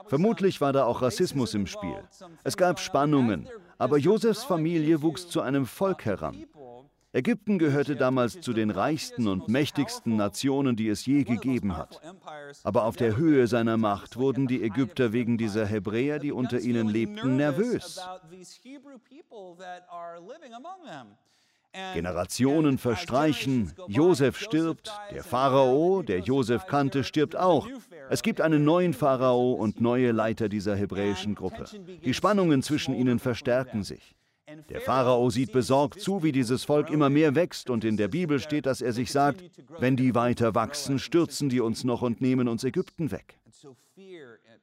Vermutlich 0.07 0.61
war 0.61 0.73
da 0.73 0.85
auch 0.85 1.01
Rassismus 1.01 1.53
im 1.53 1.67
Spiel. 1.67 2.03
Es 2.43 2.57
gab 2.57 2.79
Spannungen, 2.79 3.47
aber 3.77 3.97
Josefs 3.97 4.43
Familie 4.43 5.01
wuchs 5.01 5.27
zu 5.27 5.41
einem 5.41 5.65
Volk 5.65 6.05
heran. 6.05 6.45
Ägypten 7.11 7.57
gehörte 7.57 7.95
damals 7.95 8.39
zu 8.39 8.53
den 8.53 8.69
reichsten 8.69 9.27
und 9.27 9.47
mächtigsten 9.47 10.15
Nationen, 10.15 10.75
die 10.75 10.89
es 10.89 11.07
je 11.07 11.23
gegeben 11.23 11.75
hat. 11.75 11.99
Aber 12.63 12.83
auf 12.83 12.97
der 12.97 13.17
Höhe 13.17 13.47
seiner 13.47 13.77
Macht 13.77 14.17
wurden 14.17 14.47
die 14.47 14.61
Ägypter 14.61 15.11
wegen 15.11 15.37
dieser 15.37 15.65
Hebräer, 15.65 16.19
die 16.19 16.31
unter 16.31 16.59
ihnen 16.59 16.87
lebten, 16.87 17.35
nervös. 17.35 17.99
Generationen 21.93 22.77
verstreichen, 22.77 23.71
Josef 23.87 24.39
stirbt, 24.39 24.91
der 25.13 25.23
Pharao, 25.23 26.01
der 26.01 26.19
Josef 26.19 26.65
kannte, 26.65 27.03
stirbt 27.03 27.35
auch. 27.35 27.67
Es 28.09 28.23
gibt 28.23 28.41
einen 28.41 28.65
neuen 28.65 28.93
Pharao 28.93 29.53
und 29.53 29.79
neue 29.79 30.11
Leiter 30.11 30.49
dieser 30.49 30.75
hebräischen 30.75 31.35
Gruppe. 31.35 31.65
Die 32.03 32.13
Spannungen 32.13 32.63
zwischen 32.63 32.95
ihnen 32.95 33.19
verstärken 33.19 33.83
sich. 33.83 34.15
Der 34.69 34.81
Pharao 34.81 35.29
sieht 35.29 35.51
besorgt 35.51 36.01
zu, 36.01 36.23
wie 36.23 36.31
dieses 36.31 36.63
Volk 36.63 36.89
immer 36.89 37.09
mehr 37.09 37.35
wächst, 37.35 37.69
und 37.69 37.83
in 37.83 37.97
der 37.97 38.07
Bibel 38.07 38.39
steht, 38.39 38.65
dass 38.65 38.81
er 38.81 38.93
sich 38.93 39.11
sagt, 39.11 39.43
wenn 39.77 39.95
die 39.95 40.15
weiter 40.15 40.55
wachsen, 40.55 40.97
stürzen 40.97 41.49
die 41.49 41.59
uns 41.59 41.83
noch 41.83 42.01
und 42.01 42.19
nehmen 42.19 42.47
uns 42.47 42.63
Ägypten 42.63 43.11
weg. 43.11 43.39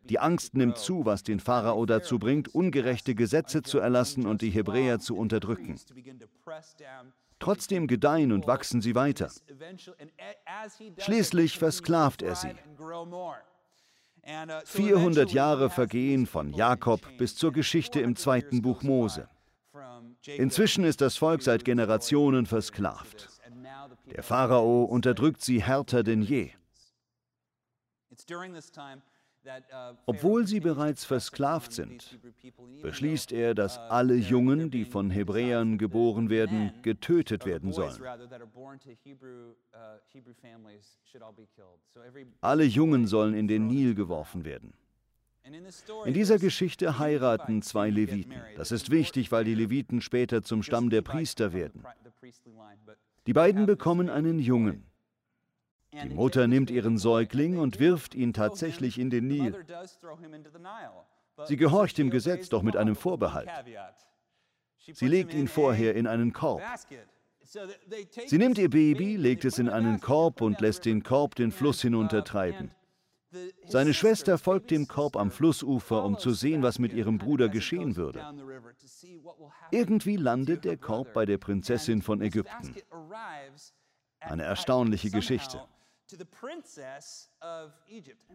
Die 0.08 0.18
Angst 0.18 0.54
nimmt 0.54 0.78
zu, 0.78 1.04
was 1.04 1.22
den 1.22 1.40
Pharao 1.40 1.84
dazu 1.86 2.18
bringt, 2.18 2.54
ungerechte 2.54 3.14
Gesetze 3.14 3.62
zu 3.62 3.78
erlassen 3.78 4.26
und 4.26 4.42
die 4.42 4.50
Hebräer 4.50 4.98
zu 4.98 5.16
unterdrücken. 5.16 5.78
Trotzdem 7.38 7.86
gedeihen 7.86 8.32
und 8.32 8.46
wachsen 8.46 8.80
sie 8.80 8.94
weiter. 8.94 9.30
Schließlich 10.98 11.58
versklavt 11.58 12.22
er 12.22 12.34
sie. 12.34 12.54
400 14.64 15.32
Jahre 15.32 15.70
vergehen 15.70 16.26
von 16.26 16.52
Jakob 16.52 17.00
bis 17.18 17.36
zur 17.36 17.52
Geschichte 17.52 18.00
im 18.00 18.16
zweiten 18.16 18.62
Buch 18.62 18.82
Mose. 18.82 19.28
Inzwischen 20.26 20.84
ist 20.84 21.00
das 21.00 21.16
Volk 21.16 21.42
seit 21.42 21.64
Generationen 21.64 22.46
versklavt. 22.46 23.28
Der 24.06 24.22
Pharao 24.22 24.84
unterdrückt 24.84 25.42
sie 25.42 25.62
härter 25.62 26.02
denn 26.02 26.22
je. 26.22 26.50
Obwohl 30.06 30.46
sie 30.46 30.60
bereits 30.60 31.04
versklavt 31.04 31.72
sind, 31.72 32.18
beschließt 32.82 33.32
er, 33.32 33.54
dass 33.54 33.78
alle 33.78 34.14
Jungen, 34.14 34.70
die 34.70 34.84
von 34.84 35.10
Hebräern 35.10 35.78
geboren 35.78 36.30
werden, 36.30 36.72
getötet 36.82 37.46
werden 37.46 37.72
sollen. 37.72 38.00
Alle 42.40 42.64
Jungen 42.64 43.06
sollen 43.06 43.34
in 43.34 43.48
den 43.48 43.66
Nil 43.66 43.94
geworfen 43.94 44.44
werden. 44.44 44.72
In 46.04 46.12
dieser 46.12 46.38
Geschichte 46.38 46.98
heiraten 46.98 47.62
zwei 47.62 47.88
Leviten. 47.88 48.34
Das 48.56 48.72
ist 48.72 48.90
wichtig, 48.90 49.30
weil 49.30 49.44
die 49.44 49.54
Leviten 49.54 50.00
später 50.00 50.42
zum 50.42 50.64
Stamm 50.64 50.90
der 50.90 51.02
Priester 51.02 51.52
werden. 51.52 51.84
Die 53.26 53.32
beiden 53.32 53.66
bekommen 53.66 54.10
einen 54.10 54.40
Jungen. 54.40 54.85
Die 56.02 56.14
Mutter 56.14 56.46
nimmt 56.46 56.70
ihren 56.70 56.98
Säugling 56.98 57.58
und 57.58 57.78
wirft 57.80 58.14
ihn 58.14 58.32
tatsächlich 58.32 58.98
in 58.98 59.10
den 59.10 59.28
Nil. 59.28 59.54
Sie 61.44 61.56
gehorcht 61.56 61.98
dem 61.98 62.10
Gesetz, 62.10 62.48
doch 62.48 62.62
mit 62.62 62.76
einem 62.76 62.96
Vorbehalt. 62.96 63.50
Sie 64.78 65.08
legt 65.08 65.34
ihn 65.34 65.48
vorher 65.48 65.94
in 65.94 66.06
einen 66.06 66.32
Korb. 66.32 66.62
Sie 68.26 68.38
nimmt 68.38 68.58
ihr 68.58 68.70
Baby, 68.70 69.16
legt 69.16 69.44
es 69.44 69.58
in 69.58 69.68
einen 69.68 70.00
Korb 70.00 70.40
und 70.40 70.60
lässt 70.60 70.84
den 70.84 71.02
Korb 71.02 71.34
den 71.34 71.52
Fluss 71.52 71.82
hinuntertreiben. 71.82 72.70
Seine 73.66 73.92
Schwester 73.92 74.38
folgt 74.38 74.70
dem 74.70 74.88
Korb 74.88 75.16
am 75.16 75.30
Flussufer, 75.30 76.04
um 76.04 76.18
zu 76.18 76.30
sehen, 76.30 76.62
was 76.62 76.78
mit 76.78 76.92
ihrem 76.92 77.18
Bruder 77.18 77.48
geschehen 77.48 77.96
würde. 77.96 78.24
Irgendwie 79.70 80.16
landet 80.16 80.64
der 80.64 80.76
Korb 80.76 81.12
bei 81.12 81.26
der 81.26 81.38
Prinzessin 81.38 82.02
von 82.02 82.20
Ägypten. 82.22 82.74
Eine 84.20 84.44
erstaunliche 84.44 85.10
Geschichte. 85.10 85.60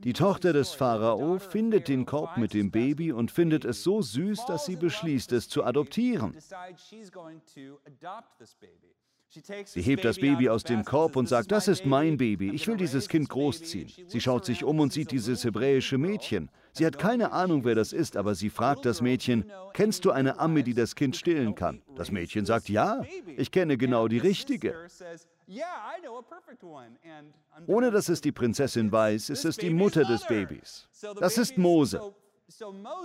Die 0.03 0.13
Tochter 0.13 0.53
des 0.53 0.71
Pharao 0.71 1.39
findet 1.39 1.87
den 1.87 2.05
Korb 2.05 2.37
mit 2.37 2.53
dem 2.53 2.69
Baby 2.69 3.11
und 3.13 3.31
findet 3.31 3.63
es 3.63 3.83
so 3.83 4.01
süß, 4.01 4.45
dass 4.45 4.65
sie 4.65 4.75
beschließt, 4.75 5.31
es 5.31 5.47
zu 5.47 5.63
adoptieren. 5.63 6.35
Sie 9.63 9.81
hebt 9.81 10.03
das 10.03 10.19
Baby 10.19 10.49
aus 10.49 10.65
dem 10.65 10.83
Korb 10.83 11.15
und 11.15 11.29
sagt, 11.29 11.53
das 11.53 11.69
ist 11.69 11.85
mein 11.85 12.17
Baby, 12.17 12.49
ich 12.49 12.67
will 12.67 12.75
dieses 12.75 13.07
Kind 13.07 13.29
großziehen. 13.29 13.89
Sie 14.07 14.19
schaut 14.19 14.43
sich 14.43 14.65
um 14.65 14.81
und 14.81 14.91
sieht 14.91 15.11
dieses 15.11 15.45
hebräische 15.45 15.97
Mädchen. 15.97 16.49
Sie 16.73 16.85
hat 16.85 16.97
keine 16.97 17.31
Ahnung, 17.31 17.63
wer 17.63 17.75
das 17.75 17.93
ist, 17.93 18.17
aber 18.17 18.35
sie 18.35 18.49
fragt 18.49 18.85
das 18.85 19.01
Mädchen, 19.01 19.49
kennst 19.73 20.03
du 20.03 20.11
eine 20.11 20.39
Amme, 20.39 20.63
die 20.63 20.73
das 20.73 20.95
Kind 20.95 21.15
stillen 21.15 21.55
kann? 21.55 21.81
Das 21.95 22.11
Mädchen 22.11 22.45
sagt, 22.45 22.67
ja, 22.67 23.05
ich 23.37 23.51
kenne 23.51 23.77
genau 23.77 24.09
die 24.09 24.17
richtige. 24.17 24.75
Ohne 27.67 27.91
dass 27.91 28.09
es 28.09 28.21
die 28.21 28.31
Prinzessin 28.31 28.91
weiß, 28.91 29.29
ist 29.29 29.45
es 29.45 29.57
die 29.57 29.69
Mutter 29.69 30.03
des 30.03 30.25
Babys. 30.25 30.87
Das 31.19 31.37
ist 31.37 31.57
Mose. 31.57 32.13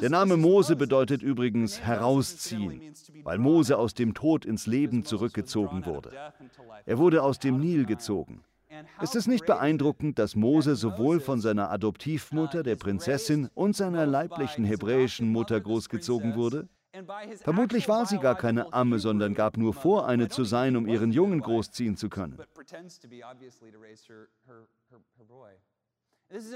Der 0.01 0.11
Name 0.11 0.37
Mose 0.37 0.77
bedeutet 0.77 1.23
übrigens 1.23 1.81
herausziehen, 1.81 2.95
weil 3.23 3.39
Mose 3.39 3.79
aus 3.79 3.95
dem 3.95 4.15
Tod 4.15 4.45
ins 4.45 4.67
Leben 4.67 5.05
zurückgezogen 5.05 5.87
wurde. 5.87 6.13
Er 6.85 6.99
wurde 6.99 7.23
aus 7.23 7.39
dem 7.39 7.61
Nil 7.61 7.87
gezogen. 7.87 8.43
Ist 9.01 9.15
es 9.15 9.27
nicht 9.27 9.47
beeindruckend, 9.47 10.19
dass 10.19 10.35
Mose 10.35 10.75
sowohl 10.77 11.21
von 11.21 11.41
seiner 11.41 11.71
Adoptivmutter, 11.71 12.63
der 12.63 12.77
Prinzessin, 12.77 13.49
und 13.55 13.77
seiner 13.77 14.07
leiblichen 14.07 14.65
hebräischen 14.65 15.31
Mutter 15.31 15.61
großgezogen 15.61 16.35
wurde? 16.35 16.69
Vermutlich 17.43 17.89
war 17.89 18.07
sie 18.07 18.19
gar 18.19 18.37
keine 18.37 18.73
Amme, 18.73 18.99
sondern 18.99 19.35
gab 19.35 19.57
nur 19.57 19.75
vor, 19.75 20.07
eine 20.07 20.29
zu 20.29 20.45
sein, 20.45 20.77
um 20.77 20.87
ihren 20.87 21.13
Jungen 21.13 21.41
großziehen 21.41 21.97
zu 21.97 22.09
können. 22.09 22.39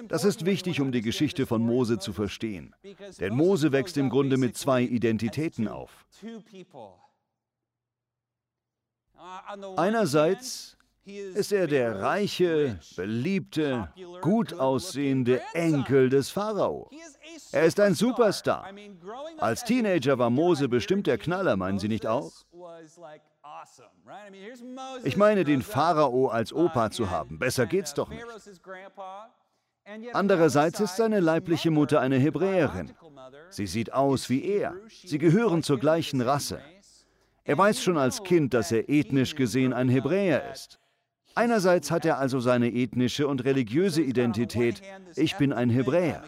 Das 0.09 0.25
ist 0.25 0.45
wichtig, 0.45 0.81
um 0.81 0.91
die 0.91 1.03
Geschichte 1.03 1.47
von 1.47 1.63
Mose 1.63 1.99
zu 1.99 2.13
verstehen. 2.13 2.75
Denn 3.21 3.35
Mose 3.35 3.71
wächst 3.73 3.97
im 3.97 4.11
Grunde 4.11 4.37
mit 4.37 4.57
zwei 4.57 4.83
Identitäten 4.83 5.69
auf. 5.69 6.07
Einerseits 9.77 10.77
ist 11.05 11.53
er 11.53 11.67
der 11.67 12.01
reiche, 12.01 12.79
beliebte, 12.97 13.93
gut 14.21 14.53
aussehende 14.55 15.41
Enkel 15.55 16.09
des 16.09 16.31
Pharao. 16.31 16.91
Er 17.53 17.65
ist 17.65 17.81
ein 17.81 17.95
Superstar. 17.95 18.69
Als 19.39 19.65
Teenager 19.65 20.19
war 20.19 20.31
Mose 20.31 20.69
bestimmt 20.69 21.07
der 21.07 21.19
Knaller, 21.19 21.57
meinen 21.57 21.79
Sie 21.79 21.89
nicht 21.89 22.07
auch? 22.07 22.33
Ich 25.05 25.17
meine, 25.17 25.45
den 25.45 25.63
Pharao 25.63 26.29
als 26.29 26.53
Opa 26.53 26.91
zu 26.91 27.11
haben. 27.11 27.39
Besser 27.39 27.67
geht's 27.67 27.95
doch 27.95 28.09
nicht. 28.09 28.25
Andererseits 30.13 30.81
ist 30.81 30.97
seine 30.97 31.21
leibliche 31.21 31.71
Mutter 31.71 32.01
eine 32.01 32.17
Hebräerin. 32.17 32.93
Sie 33.49 33.67
sieht 33.67 33.93
aus 33.93 34.29
wie 34.29 34.45
er. 34.45 34.75
Sie 34.89 35.19
gehören 35.19 35.63
zur 35.63 35.79
gleichen 35.79 36.21
Rasse. 36.21 36.61
Er 37.45 37.59
weiß 37.59 37.83
schon 37.83 37.99
als 37.99 38.23
Kind, 38.23 38.55
dass 38.55 38.71
er 38.71 38.89
ethnisch 38.89 39.35
gesehen 39.35 39.73
ein 39.73 39.89
Hebräer 39.89 40.53
ist. 40.53 40.80
Einerseits 41.35 41.91
hat 41.91 42.05
er 42.05 42.19
also 42.19 42.41
seine 42.41 42.73
ethnische 42.73 43.27
und 43.29 43.45
religiöse 43.45 44.03
Identität, 44.03 44.83
ich 45.17 45.37
bin 45.37 45.53
ein 45.53 45.71
Hebräer. 45.71 46.25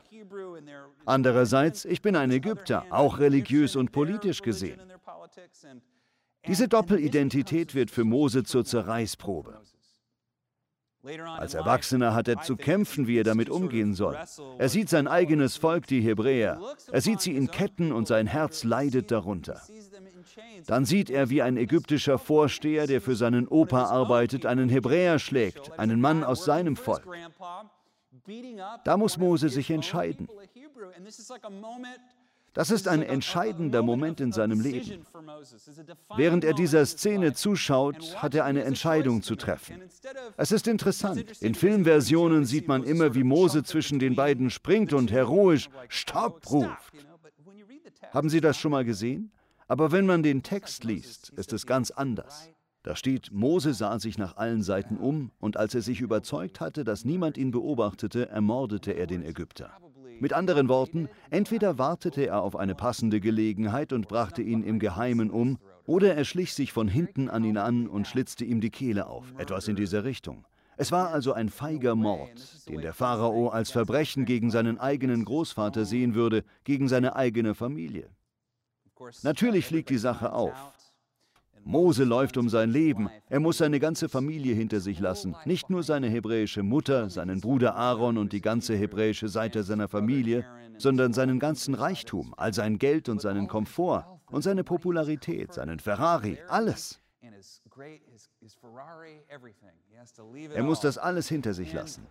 Andererseits, 1.05 1.85
ich 1.85 2.03
bin 2.03 2.17
ein 2.17 2.31
Ägypter, 2.31 2.87
auch 2.91 3.19
religiös 3.19 3.77
und 3.77 3.93
politisch 3.93 4.43
gesehen. 4.43 4.81
Diese 6.47 6.69
Doppelidentität 6.69 7.75
wird 7.75 7.91
für 7.91 8.05
Mose 8.05 8.45
zur 8.45 8.65
Zerreißprobe. 8.65 9.61
Als 11.37 11.55
Erwachsener 11.55 12.15
hat 12.15 12.29
er 12.29 12.43
zu 12.43 12.57
kämpfen, 12.57 13.09
wie 13.09 13.19
er 13.19 13.25
damit 13.25 13.51
umgehen 13.51 13.93
soll. 13.95 14.17
Er 14.59 14.69
sieht 14.69 14.89
sein 14.89 15.09
eigenes 15.09 15.57
Volk, 15.57 15.87
die 15.89 16.01
Hebräer. 16.01 16.61
Er 16.93 17.01
sieht 17.01 17.21
sie 17.21 17.37
in 17.37 17.51
Ketten 17.51 17.91
und 17.93 18.07
sein 18.07 18.29
Herz 18.29 18.63
leidet 18.63 19.11
darunter. 19.11 19.61
Dann 20.67 20.85
sieht 20.85 21.11
er, 21.11 21.31
wie 21.31 21.43
ein 21.43 21.57
ägyptischer 21.57 22.19
Vorsteher, 22.19 22.87
der 22.87 23.01
für 23.01 23.17
seinen 23.17 23.49
Opa 23.49 23.85
arbeitet, 23.85 24.47
einen 24.47 24.69
Hebräer 24.69 25.19
schlägt, 25.19 25.79
einen 25.79 26.01
Mann 26.01 26.25
aus 26.25 26.45
seinem 26.45 26.77
Volk. 26.77 27.07
Da 28.85 28.97
muss 28.97 29.19
Mose 29.19 29.49
sich 29.49 29.71
entscheiden. 29.71 30.29
Das 32.55 32.71
ist 32.71 32.87
ein 32.87 33.03
entscheidender 33.03 33.83
Moment 33.83 34.21
in 34.21 34.31
seinem 34.31 34.61
Leben. 34.61 35.07
Während 36.17 36.45
er 36.45 36.53
dieser 36.53 36.85
Szene 36.85 37.33
zuschaut, 37.33 38.17
hat 38.17 38.35
er 38.35 38.45
eine 38.45 38.65
Entscheidung 38.65 39.23
zu 39.23 39.37
treffen. 39.37 39.83
Es 40.37 40.53
ist 40.53 40.69
interessant. 40.69 41.41
In 41.41 41.55
Filmversionen 41.55 42.45
sieht 42.45 42.69
man 42.69 42.85
immer, 42.85 43.15
wie 43.15 43.25
Mose 43.25 43.65
zwischen 43.65 43.99
den 43.99 44.17
beiden 44.17 44.51
springt 44.51 44.93
und 44.93 45.11
heroisch 45.11 45.71
Stopp 45.89 46.51
ruft. 46.51 46.93
Haben 48.11 48.29
Sie 48.29 48.43
das 48.43 48.59
schon 48.59 48.73
mal 48.73 48.85
gesehen? 48.85 49.33
Aber 49.73 49.91
wenn 49.91 50.05
man 50.05 50.23
den 50.23 50.43
Text 50.43 50.85
liest, 50.85 51.31
ist 51.31 51.55
es 51.55 51.65
ganz 51.65 51.91
anders. 51.91 52.51
Da 52.83 52.95
steht, 52.95 53.33
Mose 53.33 53.73
sah 53.73 53.99
sich 53.99 54.19
nach 54.19 54.37
allen 54.37 54.63
Seiten 54.63 54.99
um, 54.99 55.31
und 55.41 55.57
als 55.57 55.75
er 55.75 55.81
sich 55.81 56.03
überzeugt 56.03 56.61
hatte, 56.61 56.85
dass 56.85 57.07
niemand 57.07 57.39
ihn 57.39 57.53
beobachtete, 57.53 58.29
ermordete 58.29 58.93
er 58.93 59.07
den 59.07 59.25
Ägypter. 59.25 59.71
Mit 60.21 60.35
anderen 60.35 60.69
Worten, 60.69 61.09
entweder 61.31 61.79
wartete 61.79 62.27
er 62.27 62.43
auf 62.43 62.55
eine 62.55 62.75
passende 62.75 63.19
Gelegenheit 63.19 63.95
und 63.95 64.09
brachte 64.09 64.43
ihn 64.43 64.63
im 64.63 64.79
Geheimen 64.79 65.31
um, 65.31 65.57
oder 65.87 66.15
er 66.17 66.27
schlich 66.27 66.53
sich 66.53 66.71
von 66.71 66.87
hinten 66.87 67.31
an 67.31 67.43
ihn 67.43 67.57
an 67.57 67.87
und 67.87 68.07
schlitzte 68.07 68.45
ihm 68.45 68.61
die 68.61 68.69
Kehle 68.69 69.07
auf, 69.07 69.33
etwas 69.39 69.69
in 69.69 69.77
dieser 69.77 70.05
Richtung. 70.05 70.45
Es 70.77 70.93
war 70.93 71.09
also 71.09 71.33
ein 71.33 71.49
feiger 71.49 71.95
Mord, 71.95 72.69
den 72.69 72.83
der 72.83 72.93
Pharao 72.93 73.49
als 73.49 73.71
Verbrechen 73.71 74.27
gegen 74.27 74.51
seinen 74.51 74.79
eigenen 74.79 75.25
Großvater 75.25 75.87
sehen 75.87 76.15
würde, 76.15 76.45
gegen 76.65 76.89
seine 76.89 77.17
eigene 77.17 77.55
Familie. 77.55 78.11
Natürlich 79.23 79.67
fliegt 79.67 79.91
die 79.91 79.99
Sache 79.99 80.33
auf. 80.33 80.55
Mose 81.65 82.05
läuft 82.05 82.37
um 82.37 82.49
sein 82.49 82.71
Leben. 82.71 83.09
Er 83.29 83.41
muss 83.41 83.59
seine 83.59 83.79
ganze 83.79 84.09
Familie 84.09 84.55
hinter 84.55 84.81
sich 84.81 84.99
lassen. 84.99 85.37
Nicht 85.45 85.71
nur 85.71 85.83
seine 85.83 86.09
hebräische 86.09 86.63
Mutter, 86.63 87.09
seinen 87.09 87.41
Bruder 87.41 87.77
Aaron 87.77 88.19
und 88.19 88.33
die 88.33 88.41
ganze 88.41 88.75
hebräische 88.75 89.29
Seite 89.29 89.63
seiner 89.63 89.89
Familie, 89.89 90.45
sondern 90.79 91.13
seinen 91.13 91.39
ganzen 91.39 91.75
Reichtum, 91.75 92.35
all 92.37 92.53
sein 92.53 92.79
Geld 92.79 93.09
und 93.09 93.21
seinen 93.21 93.47
Komfort 93.47 94.07
und 94.31 94.43
seine 94.43 94.65
Popularität, 94.65 95.53
seinen 95.53 95.79
Ferrari, 95.79 96.39
alles. 96.49 97.01
Er 100.55 100.63
muss 100.63 100.81
das 100.81 100.99
alles 100.99 101.29
hinter 101.29 101.55
sich 101.55 101.73
lassen. 101.73 102.07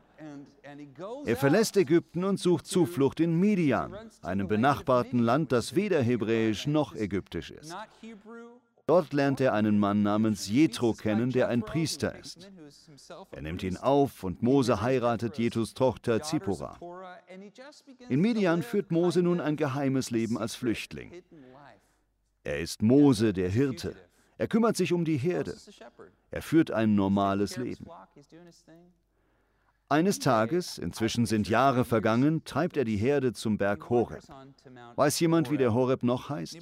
Er 1.26 1.38
verlässt 1.38 1.78
Ägypten 1.78 2.24
und 2.24 2.40
sucht 2.40 2.66
Zuflucht 2.68 3.20
in 3.20 3.40
Midian, 3.40 3.96
einem 4.22 4.48
benachbarten 4.48 5.20
Land, 5.20 5.52
das 5.52 5.76
weder 5.76 6.02
hebräisch 6.02 6.68
noch 6.68 6.96
ägyptisch 6.96 7.52
ist. 7.52 7.76
Dort 8.88 9.14
lernt 9.14 9.40
er 9.40 9.54
einen 9.54 9.80
Mann 9.80 10.04
namens 10.04 10.50
Jethro 10.50 10.94
kennen, 10.94 11.30
der 11.30 11.48
ein 11.48 11.62
Priester 11.62 12.18
ist. 12.18 12.52
Er 13.32 13.42
nimmt 13.42 13.64
ihn 13.64 13.78
auf 13.78 14.24
und 14.24 14.42
Mose 14.42 14.82
heiratet 14.82 15.38
Jethros 15.38 15.74
Tochter 15.74 16.22
Zippora. 16.22 16.78
In 18.10 18.20
Midian 18.20 18.64
führt 18.64 18.92
Mose 18.92 19.22
nun 19.22 19.40
ein 19.40 19.56
geheimes 19.56 20.12
Leben 20.12 20.38
als 20.38 20.56
Flüchtling. 20.56 21.14
Er 22.44 22.60
ist 22.60 22.82
Mose, 22.82 23.34
der 23.34 23.50
Hirte. 23.50 23.96
Er 24.42 24.48
kümmert 24.48 24.76
sich 24.76 24.92
um 24.92 25.06
die 25.06 25.18
Herde. 25.18 25.56
Er 26.32 26.42
führt 26.42 26.72
ein 26.72 26.96
normales 26.96 27.58
Leben. 27.58 27.86
Eines 29.88 30.18
Tages, 30.18 30.80
inzwischen 30.80 31.28
sind 31.28 31.48
Jahre 31.48 31.86
vergangen, 31.86 32.44
treibt 32.44 32.76
er 32.76 32.84
die 32.84 32.98
Herde 32.98 33.34
zum 33.34 33.60
Berg 33.60 33.88
Horeb. 33.92 34.24
Weiß 34.96 35.20
jemand, 35.20 35.52
wie 35.52 35.58
der 35.58 35.76
Horeb 35.76 36.02
noch 36.02 36.30
heißt? 36.30 36.58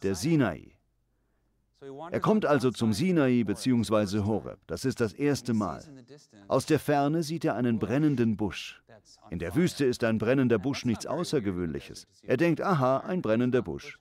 der 0.00 0.14
Sinai. 0.14 0.78
Er 2.10 2.20
kommt 2.20 2.46
also 2.46 2.70
zum 2.70 2.92
Sinai 2.92 3.44
bzw. 3.44 4.20
Horeb. 4.20 4.58
Das 4.66 4.84
ist 4.84 5.00
das 5.00 5.12
erste 5.12 5.54
Mal. 5.54 5.82
Aus 6.48 6.66
der 6.66 6.78
Ferne 6.78 7.22
sieht 7.22 7.44
er 7.44 7.56
einen 7.56 7.78
brennenden 7.78 8.36
Busch. 8.36 8.82
In 9.30 9.38
der 9.38 9.54
Wüste 9.54 9.84
ist 9.84 10.04
ein 10.04 10.18
brennender 10.18 10.58
Busch 10.58 10.84
nichts 10.84 11.06
Außergewöhnliches. 11.06 12.06
Er 12.22 12.36
denkt, 12.36 12.60
aha, 12.60 12.98
ein 12.98 13.22
brennender 13.22 13.62
Busch. 13.62 13.98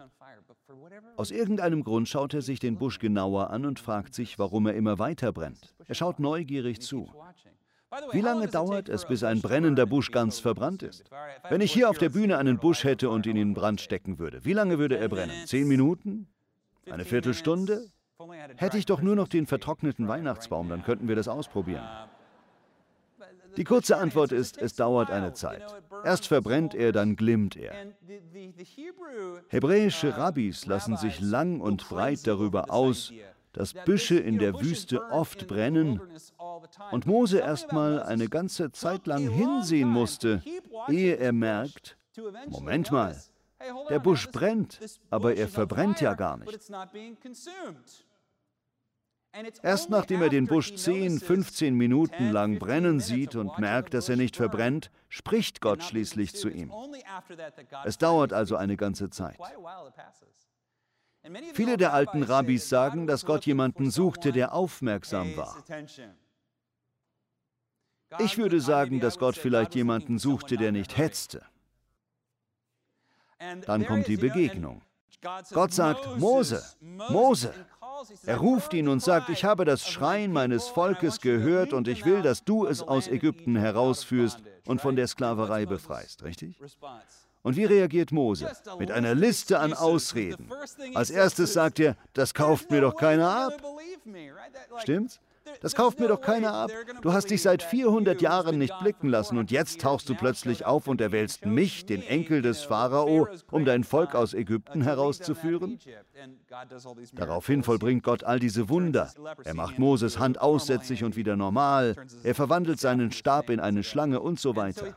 Aus 1.17 1.32
irgendeinem 1.32 1.84
Grund 1.84 2.08
schaut 2.08 2.34
er 2.34 2.41
sich 2.41 2.60
den 2.60 2.78
Busch 2.78 3.00
genauer 3.00 3.50
an 3.50 3.65
und 3.65 3.80
fragt 3.80 4.13
sich, 4.13 4.38
warum 4.39 4.67
er 4.67 4.74
immer 4.74 5.00
weiter 5.00 5.32
brennt. 5.32 5.74
Er 5.88 5.96
schaut 5.96 6.20
neugierig 6.20 6.82
zu. 6.82 7.10
Wie 8.12 8.22
lange 8.22 8.48
dauert 8.48 8.88
es, 8.88 9.06
bis 9.06 9.24
ein 9.24 9.41
brennender 9.41 9.86
Busch 9.86 10.12
ganz 10.12 10.39
verbrannt 10.39 10.82
ist? 10.82 11.04
Wenn 11.50 11.60
ich 11.60 11.74
hier 11.74 11.89
auf 11.89 11.98
der 11.98 12.10
Bühne 12.10 12.38
einen 12.38 12.58
Busch 12.58 12.86
hätte 12.86 13.10
und 13.10 13.26
ihn 13.26 13.36
in 13.36 13.54
Brand 13.54 13.82
stecken 13.82 14.17
würde, 14.17 14.46
wie 14.46 14.54
lange 14.54 14.80
würde 14.80 14.98
er 14.98 15.10
brennen? 15.10 15.46
Zehn 15.46 15.67
Minuten? 15.67 16.28
Eine 16.89 17.06
Viertelstunde? 17.06 17.88
Hätte 18.58 18.78
ich 18.78 18.86
doch 18.86 19.02
nur 19.02 19.15
noch 19.15 19.28
den 19.28 19.48
vertrockneten 19.48 20.08
Weihnachtsbaum, 20.08 20.70
dann 20.70 20.84
könnten 20.84 21.08
wir 21.08 21.15
das 21.15 21.28
ausprobieren. 21.28 21.84
Die 23.58 23.63
kurze 23.63 23.98
Antwort 23.98 24.32
ist, 24.32 24.58
es 24.58 24.76
dauert 24.76 25.12
eine 25.12 25.34
Zeit. 25.34 25.63
Erst 26.06 26.28
verbrennt 26.28 26.74
er, 26.74 26.91
dann 26.91 27.15
glimmt 27.15 27.58
er. 27.58 27.74
Hebräische 29.50 30.17
Rabbis 30.17 30.65
lassen 30.65 30.96
sich 30.98 31.20
lang 31.20 31.60
und 31.60 31.88
breit 31.89 32.26
darüber 32.28 32.72
aus, 32.72 33.12
dass 33.54 33.74
Büsche 33.74 34.17
in 34.17 34.39
der 34.39 34.62
Wüste 34.62 35.04
oft 35.12 35.48
brennen 35.48 36.00
und 36.91 37.06
Mose 37.06 37.39
erstmal 37.39 38.02
eine 38.02 38.30
ganze 38.30 38.72
Zeit 38.72 39.08
lang 39.08 39.28
hinsehen 39.28 39.89
musste, 39.89 40.41
ehe 40.88 41.17
er 41.17 41.34
merkt, 41.34 41.98
Moment 42.48 42.91
mal, 42.91 43.17
der 43.89 44.00
Busch 44.00 44.30
brennt, 44.32 44.80
aber 45.10 45.36
er 45.36 45.47
verbrennt 45.47 46.02
ja 46.02 46.13
gar 46.13 46.38
nicht. 46.38 46.71
Erst 49.63 49.89
nachdem 49.89 50.21
er 50.21 50.30
den 50.30 50.45
Busch 50.45 50.76
10, 50.76 51.19
15 51.19 51.74
Minuten 51.74 52.32
lang 52.32 52.60
brennen 52.60 53.00
sieht 53.00 53.36
und 53.36 53.58
merkt, 53.60 53.93
dass 53.93 54.10
er 54.10 54.17
nicht 54.17 54.36
verbrennt, 54.36 54.91
spricht 55.08 55.62
Gott 55.62 55.84
schließlich 55.84 56.36
zu 56.36 56.50
ihm. 56.50 56.71
Es 57.86 57.97
dauert 57.97 58.34
also 58.34 58.58
eine 58.58 58.76
ganze 58.76 59.10
Zeit. 59.10 59.38
Viele 61.54 61.78
der 61.78 61.93
alten 61.93 62.24
Rabbis 62.24 62.67
sagen, 62.67 63.08
dass 63.08 63.26
Gott 63.26 63.45
jemanden 63.45 63.89
suchte, 63.91 64.32
der 64.32 64.54
aufmerksam 64.54 65.38
war. 65.38 65.56
Ich 68.19 68.38
würde 68.38 68.60
sagen, 68.60 69.00
dass 69.00 69.17
Gott 69.17 69.38
vielleicht 69.38 69.76
jemanden 69.76 70.19
suchte, 70.19 70.58
der 70.58 70.74
nicht 70.74 70.97
hetzte. 70.97 71.45
Dann 73.66 73.86
kommt 73.86 74.08
die 74.08 74.18
Begegnung. 74.18 74.82
Gott 75.52 75.74
sagt, 75.74 76.18
Mose, 76.18 76.64
Mose. 76.80 77.54
Er 78.26 78.38
ruft 78.38 78.74
ihn 78.74 78.88
und 78.88 79.02
sagt, 79.02 79.30
ich 79.30 79.46
habe 79.46 79.64
das 79.66 79.88
Schreien 79.88 80.34
meines 80.34 80.68
Volkes 80.68 81.22
gehört 81.22 81.74
und 81.74 81.88
ich 81.88 82.04
will, 82.06 82.24
dass 82.24 82.44
du 82.44 82.66
es 82.66 82.82
aus 82.82 83.08
Ägypten 83.08 83.56
herausführst 83.56 84.40
und 84.66 84.82
von 84.82 84.96
der 84.96 85.08
Sklaverei 85.08 85.68
befreist, 85.68 86.24
richtig? 86.24 86.60
Und 87.44 87.56
wie 87.56 87.66
reagiert 87.66 88.12
Mose? 88.12 88.52
Mit 88.80 88.92
einer 88.92 89.16
Liste 89.16 89.60
an 89.60 89.74
Ausreden. 89.74 90.50
Als 90.94 91.10
erstes 91.10 91.54
sagt 91.54 91.80
er, 91.80 91.96
das 92.14 92.34
kauft 92.34 92.72
mir 92.72 92.82
doch 92.82 92.96
keiner 92.96 93.30
ab. 93.30 93.62
Stimmt's? 94.80 95.20
Das 95.60 95.76
kauft 95.76 96.00
mir 96.00 96.08
doch 96.08 96.22
keiner 96.22 96.54
ab. 96.54 96.72
Du 97.02 97.14
hast 97.14 97.30
dich 97.30 97.42
seit 97.42 97.64
400 97.64 98.22
Jahren 98.22 98.58
nicht 98.58 98.78
blicken 98.80 99.10
lassen 99.10 99.38
und 99.38 99.52
jetzt 99.52 99.82
tauchst 99.82 100.08
du 100.10 100.16
plötzlich 100.16 100.66
auf 100.66 100.88
und 100.88 101.02
erwählst 101.02 101.46
mich, 101.46 101.86
den 101.86 102.02
Enkel 102.02 102.42
des 102.42 102.64
Pharao, 102.64 103.28
um 103.52 103.66
dein 103.66 103.84
Volk 103.84 104.16
aus 104.16 104.34
Ägypten 104.34 104.82
herauszuführen? 104.82 105.80
Daraufhin 107.14 107.64
vollbringt 107.64 108.04
Gott 108.04 108.24
all 108.24 108.40
diese 108.40 108.70
Wunder. 108.70 109.12
Er 109.44 109.54
macht 109.54 109.80
Moses 109.80 110.20
Hand 110.20 110.40
aussätzig 110.40 111.04
und 111.04 111.16
wieder 111.16 111.36
normal. 111.36 111.96
Er 112.24 112.36
verwandelt 112.36 112.80
seinen 112.80 113.12
Stab 113.12 113.50
in 113.50 113.60
eine 113.60 113.84
Schlange 113.84 114.20
und 114.20 114.40
so 114.40 114.56
weiter. 114.56 114.96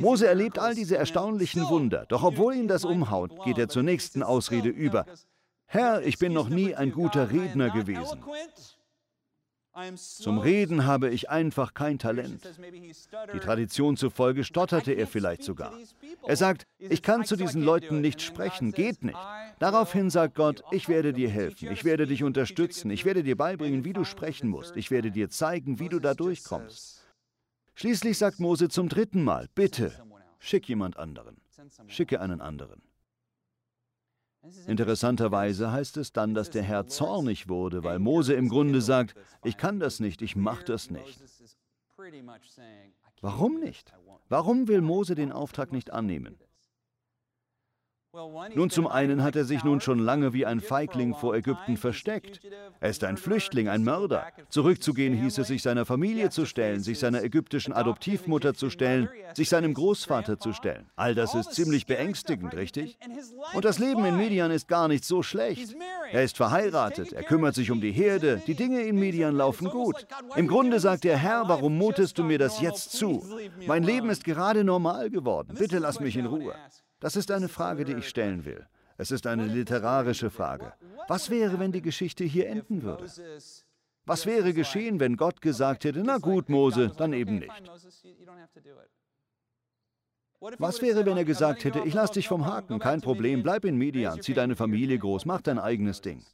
Mose 0.00 0.26
erlebt 0.26 0.58
all 0.58 0.74
diese 0.74 0.96
erstaunlichen 0.96 1.68
Wunder, 1.68 2.06
doch 2.08 2.22
obwohl 2.22 2.54
ihn 2.54 2.68
das 2.68 2.84
umhaut, 2.84 3.44
geht 3.44 3.58
er 3.58 3.68
zur 3.68 3.82
nächsten 3.82 4.22
Ausrede 4.22 4.68
über. 4.68 5.06
Herr, 5.66 6.02
ich 6.02 6.18
bin 6.18 6.32
noch 6.32 6.48
nie 6.48 6.74
ein 6.74 6.92
guter 6.92 7.30
Redner 7.30 7.70
gewesen. 7.70 8.22
Zum 9.96 10.38
Reden 10.38 10.86
habe 10.86 11.10
ich 11.10 11.30
einfach 11.30 11.74
kein 11.74 11.98
Talent. 11.98 12.40
Die 13.32 13.40
Tradition 13.40 13.96
zufolge 13.96 14.44
stotterte 14.44 14.92
er 14.92 15.06
vielleicht 15.08 15.42
sogar. 15.42 15.74
Er 16.26 16.36
sagt, 16.36 16.66
ich 16.78 17.02
kann 17.02 17.24
zu 17.24 17.34
diesen 17.34 17.62
Leuten 17.62 18.00
nicht 18.00 18.22
sprechen, 18.22 18.70
geht 18.70 19.02
nicht. 19.02 19.18
Daraufhin 19.58 20.10
sagt 20.10 20.36
Gott, 20.36 20.62
ich 20.70 20.88
werde 20.88 21.12
dir 21.12 21.28
helfen, 21.28 21.72
ich 21.72 21.84
werde 21.84 22.06
dich 22.06 22.22
unterstützen, 22.22 22.90
ich 22.90 23.04
werde 23.04 23.24
dir 23.24 23.36
beibringen, 23.36 23.84
wie 23.84 23.92
du 23.92 24.04
sprechen 24.04 24.48
musst, 24.48 24.76
ich 24.76 24.90
werde 24.90 25.10
dir 25.10 25.28
zeigen, 25.28 25.80
wie 25.80 25.88
du 25.88 25.98
da 25.98 26.14
durchkommst. 26.14 27.04
Schließlich 27.74 28.16
sagt 28.16 28.38
Mose 28.38 28.68
zum 28.68 28.88
dritten 28.88 29.24
Mal, 29.24 29.48
bitte, 29.56 29.92
schick 30.38 30.68
jemand 30.68 30.96
anderen, 30.96 31.36
schicke 31.88 32.20
einen 32.20 32.40
anderen. 32.40 32.82
Interessanterweise 34.66 35.72
heißt 35.72 35.96
es 35.96 36.12
dann, 36.12 36.34
dass 36.34 36.50
der 36.50 36.62
Herr 36.62 36.86
zornig 36.86 37.48
wurde, 37.48 37.82
weil 37.82 37.98
Mose 37.98 38.34
im 38.34 38.48
Grunde 38.48 38.80
sagt, 38.80 39.14
ich 39.42 39.56
kann 39.56 39.80
das 39.80 40.00
nicht, 40.00 40.22
ich 40.22 40.36
mache 40.36 40.64
das 40.64 40.90
nicht. 40.90 41.22
Warum 43.20 43.60
nicht? 43.60 43.92
Warum 44.28 44.68
will 44.68 44.80
Mose 44.80 45.14
den 45.14 45.32
Auftrag 45.32 45.72
nicht 45.72 45.92
annehmen? 45.92 46.38
Nun, 48.54 48.70
zum 48.70 48.86
einen 48.86 49.22
hat 49.22 49.34
er 49.34 49.44
sich 49.44 49.64
nun 49.64 49.80
schon 49.80 49.98
lange 49.98 50.32
wie 50.32 50.46
ein 50.46 50.60
Feigling 50.60 51.14
vor 51.14 51.34
Ägypten 51.34 51.76
versteckt. 51.76 52.40
Er 52.80 52.90
ist 52.90 53.02
ein 53.02 53.16
Flüchtling, 53.16 53.68
ein 53.68 53.82
Mörder. 53.82 54.26
Zurückzugehen 54.50 55.14
hieß 55.14 55.38
es, 55.38 55.48
sich 55.48 55.62
seiner 55.62 55.84
Familie 55.84 56.30
zu 56.30 56.46
stellen, 56.46 56.80
sich 56.80 56.98
seiner 56.98 57.22
ägyptischen 57.22 57.72
Adoptivmutter 57.72 58.54
zu 58.54 58.70
stellen, 58.70 59.08
sich 59.34 59.48
seinem 59.48 59.74
Großvater 59.74 60.38
zu 60.38 60.52
stellen. 60.52 60.86
All 60.96 61.14
das 61.14 61.34
ist 61.34 61.54
ziemlich 61.54 61.86
beängstigend, 61.86 62.54
richtig? 62.54 62.98
Und 63.54 63.64
das 63.64 63.78
Leben 63.78 64.04
in 64.04 64.16
Midian 64.16 64.50
ist 64.50 64.68
gar 64.68 64.86
nicht 64.86 65.04
so 65.04 65.22
schlecht. 65.22 65.74
Er 66.12 66.22
ist 66.22 66.36
verheiratet, 66.36 67.12
er 67.12 67.24
kümmert 67.24 67.54
sich 67.54 67.70
um 67.70 67.80
die 67.80 67.92
Herde, 67.92 68.42
die 68.46 68.54
Dinge 68.54 68.82
in 68.82 68.98
Midian 68.98 69.34
laufen 69.34 69.68
gut. 69.68 70.06
Im 70.36 70.46
Grunde 70.46 70.78
sagt 70.78 71.04
der 71.04 71.16
Herr, 71.16 71.48
warum 71.48 71.76
mutest 71.76 72.18
du 72.18 72.22
mir 72.22 72.38
das 72.38 72.60
jetzt 72.60 72.92
zu? 72.92 73.24
Mein 73.66 73.82
Leben 73.82 74.10
ist 74.10 74.24
gerade 74.24 74.62
normal 74.62 75.10
geworden. 75.10 75.56
Bitte 75.58 75.78
lass 75.78 75.98
mich 76.00 76.16
in 76.16 76.26
Ruhe. 76.26 76.54
Das 77.04 77.16
ist 77.16 77.30
eine 77.30 77.50
Frage, 77.50 77.84
die 77.84 77.92
ich 77.92 78.08
stellen 78.08 78.46
will. 78.46 78.66
Es 78.96 79.10
ist 79.10 79.26
eine 79.26 79.44
literarische 79.46 80.30
Frage. 80.30 80.72
Was 81.06 81.28
wäre, 81.28 81.58
wenn 81.58 81.70
die 81.70 81.82
Geschichte 81.82 82.24
hier 82.24 82.48
enden 82.48 82.82
würde? 82.82 83.04
Was 84.06 84.24
wäre 84.24 84.54
geschehen, 84.54 85.00
wenn 85.00 85.18
Gott 85.18 85.42
gesagt 85.42 85.84
hätte, 85.84 86.02
na 86.02 86.16
gut, 86.16 86.48
Mose, 86.48 86.92
dann 86.96 87.12
eben 87.12 87.40
nicht? 87.40 87.52
Was 90.56 90.80
wäre, 90.80 91.04
wenn 91.04 91.18
er 91.18 91.26
gesagt 91.26 91.64
hätte, 91.64 91.80
ich 91.80 91.92
lass 91.92 92.12
dich 92.12 92.26
vom 92.26 92.46
Haken, 92.46 92.78
kein 92.78 93.02
Problem, 93.02 93.42
bleib 93.42 93.66
in 93.66 93.76
Midian, 93.76 94.22
zieh 94.22 94.32
deine 94.32 94.56
Familie 94.56 94.98
groß, 94.98 95.26
mach 95.26 95.42
dein 95.42 95.58
eigenes 95.58 96.00
Ding? 96.00 96.24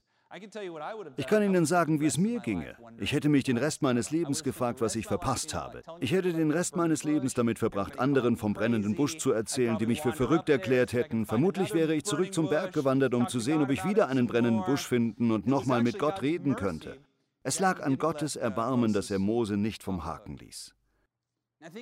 Ich 1.16 1.26
kann 1.26 1.42
Ihnen 1.42 1.66
sagen, 1.66 2.00
wie 2.00 2.06
es 2.06 2.16
mir 2.16 2.38
ginge. 2.38 2.76
Ich 2.98 3.12
hätte 3.12 3.28
mich 3.28 3.42
den 3.42 3.56
Rest 3.56 3.82
meines 3.82 4.12
Lebens 4.12 4.44
gefragt, 4.44 4.80
was 4.80 4.94
ich 4.94 5.06
verpasst 5.06 5.54
habe. 5.54 5.82
Ich 5.98 6.12
hätte 6.12 6.32
den 6.32 6.52
Rest 6.52 6.76
meines 6.76 7.02
Lebens 7.02 7.34
damit 7.34 7.58
verbracht, 7.58 7.98
anderen 7.98 8.36
vom 8.36 8.54
brennenden 8.54 8.94
Busch 8.94 9.18
zu 9.18 9.32
erzählen, 9.32 9.76
die 9.78 9.86
mich 9.86 10.02
für 10.02 10.12
verrückt 10.12 10.48
erklärt 10.48 10.92
hätten. 10.92 11.26
Vermutlich 11.26 11.74
wäre 11.74 11.94
ich 11.94 12.04
zurück 12.04 12.32
zum 12.32 12.48
Berg 12.48 12.72
gewandert, 12.72 13.14
um 13.14 13.26
zu 13.26 13.40
sehen, 13.40 13.60
ob 13.62 13.70
ich 13.70 13.84
wieder 13.84 14.08
einen 14.08 14.28
brennenden 14.28 14.64
Busch 14.64 14.86
finden 14.86 15.32
und 15.32 15.48
nochmal 15.48 15.82
mit 15.82 15.98
Gott 15.98 16.22
reden 16.22 16.54
könnte. 16.54 16.98
Es 17.42 17.58
lag 17.58 17.82
an 17.82 17.98
Gottes 17.98 18.36
Erbarmen, 18.36 18.92
dass 18.92 19.10
er 19.10 19.18
Mose 19.18 19.56
nicht 19.56 19.82
vom 19.82 20.04
Haken 20.04 20.36
ließ. 20.36 20.74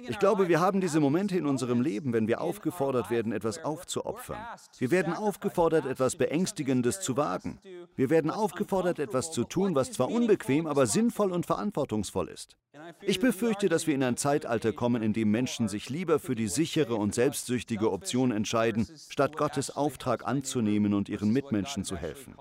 Ich 0.08 0.18
glaube, 0.18 0.48
wir 0.48 0.58
haben 0.58 0.80
diese 0.80 0.98
Momente 0.98 1.38
in 1.38 1.46
unserem 1.46 1.80
Leben, 1.80 2.12
wenn 2.12 2.26
wir 2.26 2.40
aufgefordert 2.40 3.10
werden, 3.10 3.30
etwas 3.30 3.64
aufzuopfern. 3.64 4.38
Wir 4.78 4.90
werden 4.90 5.12
aufgefordert, 5.12 5.86
etwas 5.86 6.16
Beängstigendes 6.16 7.00
zu 7.00 7.16
wagen. 7.16 7.60
Wir 7.94 8.10
werden 8.10 8.32
aufgefordert, 8.32 8.98
etwas 8.98 9.30
zu 9.30 9.44
tun, 9.44 9.76
was 9.76 9.92
zwar 9.92 10.10
unbequem, 10.10 10.66
aber 10.66 10.86
sinnvoll 10.86 11.30
und 11.30 11.46
verantwortungsvoll 11.46 12.28
ist. 12.28 12.56
Ich 13.02 13.20
befürchte, 13.20 13.68
dass 13.68 13.86
wir 13.86 13.94
in 13.94 14.02
ein 14.02 14.16
Zeitalter 14.16 14.72
kommen, 14.72 15.02
in 15.02 15.12
dem 15.12 15.30
Menschen 15.30 15.68
sich 15.68 15.88
lieber 15.90 16.18
für 16.18 16.34
die 16.34 16.48
sichere 16.48 16.96
und 16.96 17.14
selbstsüchtige 17.14 17.92
Option 17.92 18.32
entscheiden, 18.32 18.88
statt 19.10 19.36
Gottes 19.36 19.70
Auftrag 19.70 20.26
anzunehmen 20.26 20.92
und 20.92 21.08
ihren 21.08 21.30
Mitmenschen 21.30 21.84
zu 21.84 21.96
helfen. 21.96 22.34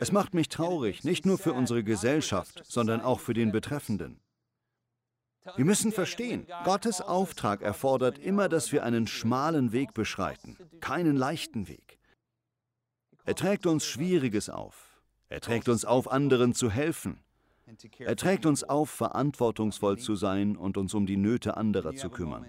Es 0.00 0.12
macht 0.12 0.34
mich 0.34 0.50
traurig, 0.50 1.04
nicht 1.04 1.24
nur 1.24 1.38
für 1.38 1.54
unsere 1.54 1.84
Gesellschaft, 1.84 2.62
sondern 2.64 3.00
auch 3.00 3.20
für 3.20 3.34
den 3.34 3.50
Betreffenden. 3.50 4.20
Wir 5.54 5.64
müssen 5.64 5.92
verstehen, 5.92 6.46
Gottes 6.64 7.00
Auftrag 7.00 7.62
erfordert 7.62 8.18
immer, 8.18 8.48
dass 8.48 8.72
wir 8.72 8.82
einen 8.82 9.06
schmalen 9.06 9.72
Weg 9.72 9.94
beschreiten, 9.94 10.56
keinen 10.80 11.16
leichten 11.16 11.68
Weg. 11.68 11.98
Er 13.24 13.34
trägt 13.34 13.66
uns 13.66 13.84
Schwieriges 13.84 14.50
auf. 14.50 15.00
Er 15.28 15.40
trägt 15.40 15.68
uns 15.68 15.84
auf, 15.84 16.10
anderen 16.10 16.54
zu 16.54 16.70
helfen. 16.70 17.20
Er 17.98 18.16
trägt 18.16 18.46
uns 18.46 18.62
auf, 18.62 18.90
verantwortungsvoll 18.90 19.98
zu 19.98 20.14
sein 20.14 20.56
und 20.56 20.76
uns 20.76 20.94
um 20.94 21.06
die 21.06 21.16
Nöte 21.16 21.56
anderer 21.56 21.94
zu 21.94 22.10
kümmern. 22.10 22.48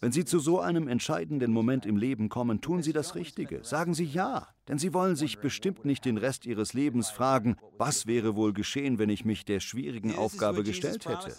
Wenn 0.00 0.12
Sie 0.12 0.24
zu 0.24 0.38
so 0.38 0.60
einem 0.60 0.88
entscheidenden 0.88 1.52
Moment 1.52 1.86
im 1.86 1.96
Leben 1.96 2.28
kommen, 2.28 2.60
tun 2.60 2.82
Sie 2.82 2.92
das 2.92 3.14
Richtige. 3.14 3.64
Sagen 3.64 3.94
Sie 3.94 4.04
ja, 4.04 4.48
denn 4.68 4.78
Sie 4.78 4.92
wollen 4.92 5.16
sich 5.16 5.38
bestimmt 5.38 5.84
nicht 5.84 6.04
den 6.04 6.18
Rest 6.18 6.46
Ihres 6.46 6.72
Lebens 6.72 7.10
fragen, 7.10 7.56
was 7.78 8.06
wäre 8.06 8.36
wohl 8.36 8.52
geschehen, 8.52 8.98
wenn 8.98 9.10
ich 9.10 9.24
mich 9.24 9.44
der 9.44 9.60
schwierigen 9.60 10.16
Aufgabe 10.16 10.62
gestellt 10.62 11.06
hätte. 11.06 11.34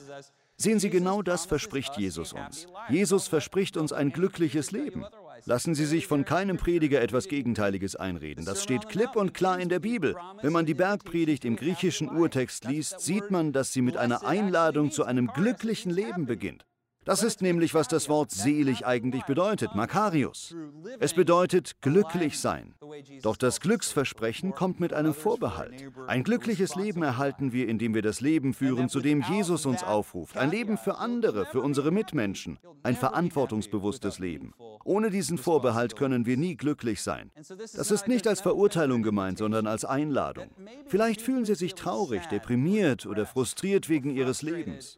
Sehen 0.59 0.79
Sie, 0.79 0.89
genau 0.89 1.21
das 1.21 1.45
verspricht 1.45 1.97
Jesus 1.97 2.33
uns. 2.33 2.65
Jesus 2.89 3.27
verspricht 3.27 3.77
uns 3.77 3.93
ein 3.93 4.11
glückliches 4.11 4.71
Leben. 4.71 5.05
Lassen 5.45 5.75
Sie 5.75 5.85
sich 5.85 6.07
von 6.07 6.25
keinem 6.25 6.57
Prediger 6.57 6.99
etwas 6.99 7.27
Gegenteiliges 7.27 7.95
einreden. 7.95 8.43
Das 8.43 8.63
steht 8.63 8.89
klipp 8.89 9.15
und 9.15 9.35
klar 9.35 9.59
in 9.59 9.69
der 9.69 9.79
Bibel. 9.79 10.15
Wenn 10.41 10.53
man 10.53 10.65
die 10.65 10.73
Bergpredigt 10.73 11.45
im 11.45 11.57
griechischen 11.57 12.09
Urtext 12.09 12.65
liest, 12.65 13.01
sieht 13.01 13.29
man, 13.29 13.53
dass 13.53 13.71
sie 13.71 13.83
mit 13.83 13.97
einer 13.97 14.25
Einladung 14.25 14.89
zu 14.89 15.03
einem 15.03 15.27
glücklichen 15.27 15.91
Leben 15.91 16.25
beginnt. 16.25 16.65
Das 17.07 17.23
ist 17.23 17.41
nämlich, 17.41 17.73
was 17.73 17.87
das 17.87 18.09
Wort 18.09 18.31
selig 18.31 18.85
eigentlich 18.85 19.23
bedeutet, 19.23 19.73
Makarius. 19.75 20.53
Es 20.99 21.13
bedeutet 21.13 21.81
glücklich 21.81 22.37
sein. 22.37 22.73
Doch 23.21 23.37
das 23.37 23.61
Glücksversprechen 23.61 24.53
kommt 24.53 24.81
mit 24.81 24.91
einem 24.91 25.13
Vorbehalt. 25.13 25.85
Ein 26.07 26.25
glückliches 26.25 26.75
Leben 26.75 27.03
erhalten 27.03 27.53
wir, 27.53 27.69
indem 27.69 27.95
wir 27.95 28.01
das 28.01 28.19
Leben 28.19 28.53
führen, 28.53 28.89
zu 28.89 28.99
dem 28.99 29.21
Jesus 29.21 29.65
uns 29.65 29.83
aufruft. 29.83 30.35
Ein 30.35 30.51
Leben 30.51 30.77
für 30.77 30.97
andere, 30.97 31.45
für 31.45 31.61
unsere 31.61 31.91
Mitmenschen. 31.91 32.59
Ein 32.83 32.97
verantwortungsbewusstes 32.97 34.19
Leben. 34.19 34.53
Ohne 34.83 35.09
diesen 35.09 35.37
Vorbehalt 35.37 35.95
können 35.95 36.25
wir 36.25 36.35
nie 36.35 36.57
glücklich 36.57 37.01
sein. 37.01 37.31
Das 37.73 37.89
ist 37.89 38.09
nicht 38.09 38.27
als 38.27 38.41
Verurteilung 38.41 39.01
gemeint, 39.01 39.37
sondern 39.37 39.65
als 39.65 39.85
Einladung. 39.85 40.49
Vielleicht 40.87 41.21
fühlen 41.21 41.45
Sie 41.45 41.55
sich 41.55 41.73
traurig, 41.73 42.25
deprimiert 42.27 43.05
oder 43.05 43.25
frustriert 43.25 43.87
wegen 43.87 44.09
Ihres 44.09 44.41
Lebens. 44.41 44.97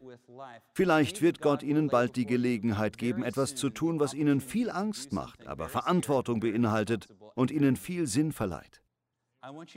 Vielleicht 0.74 1.22
wird 1.22 1.40
Gott 1.40 1.62
Ihnen 1.62 1.88
bald 1.88 1.99
bald 2.00 2.16
die 2.16 2.24
Gelegenheit 2.24 2.96
geben, 2.96 3.22
etwas 3.22 3.54
zu 3.56 3.68
tun, 3.68 4.00
was 4.00 4.14
ihnen 4.14 4.40
viel 4.40 4.70
Angst 4.70 5.12
macht, 5.12 5.46
aber 5.46 5.68
Verantwortung 5.68 6.40
beinhaltet 6.40 7.08
und 7.34 7.50
ihnen 7.50 7.76
viel 7.76 8.06
Sinn 8.06 8.32
verleiht. 8.32 8.80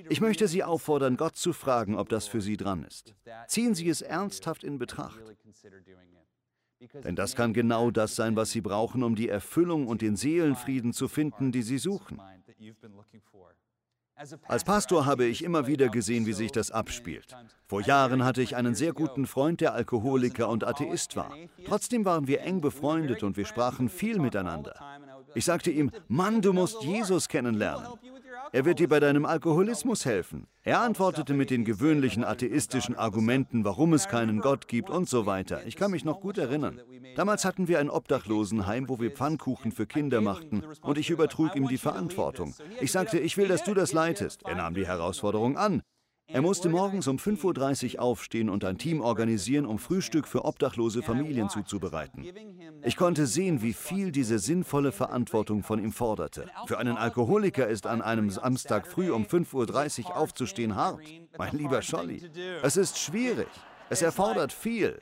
Ich 0.08 0.22
möchte 0.22 0.48
Sie 0.48 0.64
auffordern, 0.64 1.18
Gott 1.18 1.36
zu 1.36 1.52
fragen, 1.52 1.96
ob 1.98 2.08
das 2.08 2.28
für 2.30 2.40
Sie 2.40 2.56
dran 2.56 2.86
ist. 2.86 3.14
Ziehen 3.48 3.76
Sie 3.76 3.90
es 3.90 4.02
ernsthaft 4.02 4.64
in 4.64 4.78
Betracht. 4.78 5.20
Denn 7.04 7.18
das 7.18 7.36
kann 7.36 7.54
genau 7.54 7.92
das 7.92 8.16
sein, 8.16 8.38
was 8.38 8.52
Sie 8.52 8.62
brauchen, 8.62 9.04
um 9.04 9.16
die 9.16 9.28
Erfüllung 9.28 9.88
und 9.88 10.02
den 10.02 10.16
Seelenfrieden 10.16 10.94
zu 10.94 11.10
finden, 11.10 11.52
die 11.52 11.62
Sie 11.62 11.78
suchen. 11.78 12.22
Als 14.48 14.64
Pastor 14.64 15.06
habe 15.06 15.26
ich 15.26 15.44
immer 15.44 15.66
wieder 15.68 15.90
gesehen, 15.90 16.26
wie 16.26 16.34
sich 16.34 16.52
das 16.52 16.72
abspielt. 16.72 17.36
Vor 17.66 17.82
Jahren 17.82 18.24
hatte 18.24 18.42
ich 18.42 18.56
einen 18.56 18.76
sehr 18.76 18.94
guten 18.94 19.26
Freund, 19.26 19.60
der 19.60 19.74
Alkoholiker 19.74 20.50
und 20.50 20.64
Atheist 20.64 21.16
war. 21.16 21.36
Trotzdem 21.66 22.06
waren 22.06 22.28
wir 22.28 22.42
eng 22.42 22.62
befreundet 22.62 23.24
und 23.24 23.38
wir 23.38 23.46
sprachen 23.46 23.90
viel 23.90 24.20
miteinander. 24.20 24.76
Ich 25.36 25.46
sagte 25.46 25.72
ihm, 25.72 25.92
Mann, 26.08 26.42
du 26.42 26.54
musst 26.54 26.84
Jesus 26.84 27.28
kennenlernen. 27.28 27.88
Er 28.52 28.66
wird 28.66 28.80
dir 28.80 28.88
bei 28.88 29.00
deinem 29.00 29.26
Alkoholismus 29.26 30.06
helfen. 30.06 30.46
Er 30.62 30.82
antwortete 30.82 31.34
mit 31.34 31.50
den 31.50 31.66
gewöhnlichen 31.66 32.24
atheistischen 32.24 32.96
Argumenten, 32.96 33.66
warum 33.66 33.94
es 33.94 34.08
keinen 34.08 34.42
Gott 34.42 34.68
gibt 34.68 34.90
und 34.90 35.10
so 35.10 35.26
weiter. 35.26 35.66
Ich 35.66 35.76
kann 35.76 35.92
mich 35.92 36.06
noch 36.06 36.22
gut 36.22 36.38
erinnern. 36.38 36.80
Damals 37.16 37.46
hatten 37.46 37.68
wir 37.68 37.80
ein 37.80 37.90
Obdachlosenheim, 37.90 38.90
wo 38.90 39.00
wir 39.00 39.12
Pfannkuchen 39.12 39.72
für 39.72 39.88
Kinder 39.88 40.22
machten 40.22 40.64
und 40.82 40.98
ich 40.98 41.10
übertrug 41.10 41.56
ihm 41.56 41.68
die 41.68 41.78
Verantwortung. 41.78 42.54
Ich 42.80 42.92
sagte, 42.92 43.18
ich 43.18 43.38
will, 43.38 43.48
dass 43.48 43.64
du 43.64 43.74
das 43.74 43.92
leitest. 43.92 44.44
Er 44.44 44.56
nahm 44.56 44.76
die 44.76 44.88
Herausforderung 44.88 45.58
an. 45.58 45.82
Er 46.34 46.42
musste 46.42 46.68
morgens 46.68 47.08
um 47.08 47.18
5.30 47.18 47.96
Uhr 47.96 48.02
aufstehen 48.02 48.50
und 48.50 48.66
ein 48.66 48.80
Team 48.80 49.02
organisieren, 49.02 49.68
um 49.68 49.78
Frühstück 49.78 50.28
für 50.28 50.46
obdachlose 50.46 51.04
Familien 51.04 51.48
zuzubereiten. 51.48 52.26
Ich 52.82 52.98
konnte 52.98 53.28
sehen, 53.28 53.62
wie 53.62 53.74
viel 53.74 54.12
diese 54.12 54.40
sinnvolle 54.40 54.92
Verantwortung 54.92 55.62
von 55.62 55.78
ihm 55.78 55.92
forderte. 55.92 56.48
Für 56.66 56.80
einen 56.80 56.98
Alkoholiker 56.98 57.68
ist 57.68 57.86
an 57.86 58.02
einem 58.02 58.32
Samstag 58.32 58.88
früh 58.88 59.12
um 59.12 59.26
5.30 59.26 60.06
Uhr 60.06 60.18
aufzustehen 60.18 60.76
hart. 60.76 61.02
Mein 61.38 61.56
lieber 61.56 61.84
Scholli, 61.84 62.24
es 62.64 62.78
ist 62.78 62.98
schwierig. 62.98 63.48
Es 63.94 64.02
erfordert 64.02 64.52
viel. 64.52 65.00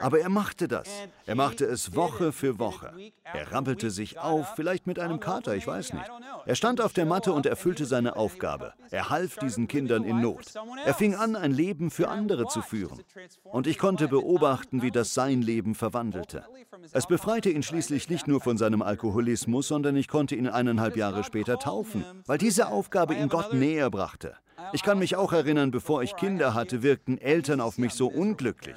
Aber 0.00 0.20
er 0.20 0.30
machte 0.30 0.68
das. 0.68 0.88
Er 1.26 1.34
machte 1.34 1.66
es 1.66 1.94
Woche 1.94 2.32
für 2.32 2.58
Woche. 2.58 2.92
Er 3.24 3.52
rampelte 3.52 3.90
sich 3.90 4.18
auf, 4.18 4.54
vielleicht 4.56 4.86
mit 4.86 4.98
einem 4.98 5.20
Kater, 5.20 5.54
ich 5.54 5.66
weiß 5.66 5.92
nicht. 5.92 6.10
Er 6.46 6.54
stand 6.54 6.80
auf 6.80 6.94
der 6.94 7.04
Matte 7.04 7.34
und 7.34 7.44
erfüllte 7.44 7.84
seine 7.84 8.16
Aufgabe. 8.16 8.72
Er 8.90 9.10
half 9.10 9.36
diesen 9.36 9.68
Kindern 9.68 10.04
in 10.04 10.20
Not. 10.20 10.46
Er 10.86 10.94
fing 10.94 11.14
an, 11.14 11.36
ein 11.36 11.52
Leben 11.52 11.90
für 11.90 12.08
andere 12.08 12.46
zu 12.46 12.62
führen. 12.62 13.02
Und 13.44 13.66
ich 13.66 13.76
konnte 13.76 14.08
beobachten, 14.08 14.80
wie 14.80 14.90
das 14.90 15.12
sein 15.12 15.42
Leben 15.42 15.74
verwandelte. 15.74 16.44
Es 16.92 17.06
befreite 17.06 17.50
ihn 17.50 17.62
schließlich 17.62 18.08
nicht 18.08 18.26
nur 18.26 18.40
von 18.40 18.56
seinem 18.56 18.80
Alkoholismus, 18.80 19.68
sondern 19.68 19.94
ich 19.96 20.08
konnte 20.08 20.36
ihn 20.36 20.48
eineinhalb 20.48 20.96
Jahre 20.96 21.22
später 21.22 21.58
taufen, 21.58 22.04
weil 22.26 22.38
diese 22.38 22.68
Aufgabe 22.68 23.14
ihn 23.14 23.28
Gott 23.28 23.52
näher 23.52 23.90
brachte. 23.90 24.36
Ich 24.72 24.82
kann 24.82 24.98
mich 24.98 25.16
auch 25.16 25.32
erinnern, 25.32 25.70
bevor 25.70 26.02
ich 26.02 26.16
Kinder 26.16 26.54
hatte, 26.54 26.82
wirkten 26.82 27.18
Eltern 27.18 27.60
auf 27.60 27.78
mich 27.78 27.94
so 27.94 28.08
unglücklich. 28.08 28.76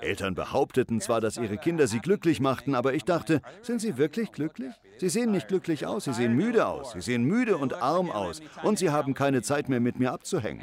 Eltern 0.00 0.34
behaupteten 0.34 1.00
zwar, 1.00 1.20
dass 1.20 1.36
ihre 1.36 1.58
Kinder 1.58 1.86
sie 1.86 2.00
glücklich 2.00 2.40
machten, 2.40 2.74
aber 2.74 2.94
ich 2.94 3.04
dachte, 3.04 3.42
sind 3.62 3.80
sie 3.80 3.98
wirklich 3.98 4.32
glücklich? 4.32 4.72
Sie 4.98 5.08
sehen 5.08 5.32
nicht 5.32 5.48
glücklich 5.48 5.86
aus, 5.86 6.04
sie 6.04 6.12
sehen 6.12 6.34
müde 6.34 6.66
aus, 6.66 6.92
sie 6.92 7.00
sehen 7.00 7.24
müde 7.24 7.56
und 7.56 7.74
arm 7.74 8.10
aus 8.10 8.40
und 8.62 8.78
sie 8.78 8.90
haben 8.90 9.14
keine 9.14 9.42
Zeit 9.42 9.68
mehr 9.68 9.80
mit 9.80 9.98
mir 9.98 10.12
abzuhängen. 10.12 10.62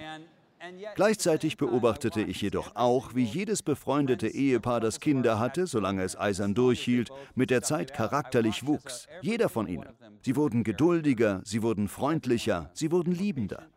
Gleichzeitig 0.96 1.58
beobachtete 1.58 2.22
ich 2.22 2.42
jedoch 2.42 2.76
auch, 2.76 3.14
wie 3.14 3.24
jedes 3.24 3.62
befreundete 3.62 4.28
Ehepaar, 4.28 4.80
das 4.80 5.00
Kinder 5.00 5.40
hatte, 5.40 5.68
solange 5.68 6.02
es 6.02 6.18
eisern 6.18 6.56
durchhielt, 6.56 7.12
mit 7.36 7.52
der 7.52 7.62
Zeit 7.62 7.94
charakterlich 7.94 8.66
wuchs. 8.66 9.08
Jeder 9.22 9.50
von 9.50 9.68
ihnen. 9.68 9.90
Sie 10.24 10.36
wurden 10.36 10.64
geduldiger, 10.64 11.42
sie 11.44 11.62
wurden 11.62 11.88
freundlicher, 11.88 12.72
sie 12.74 12.92
wurden 12.92 13.14
liebender. 13.14 13.68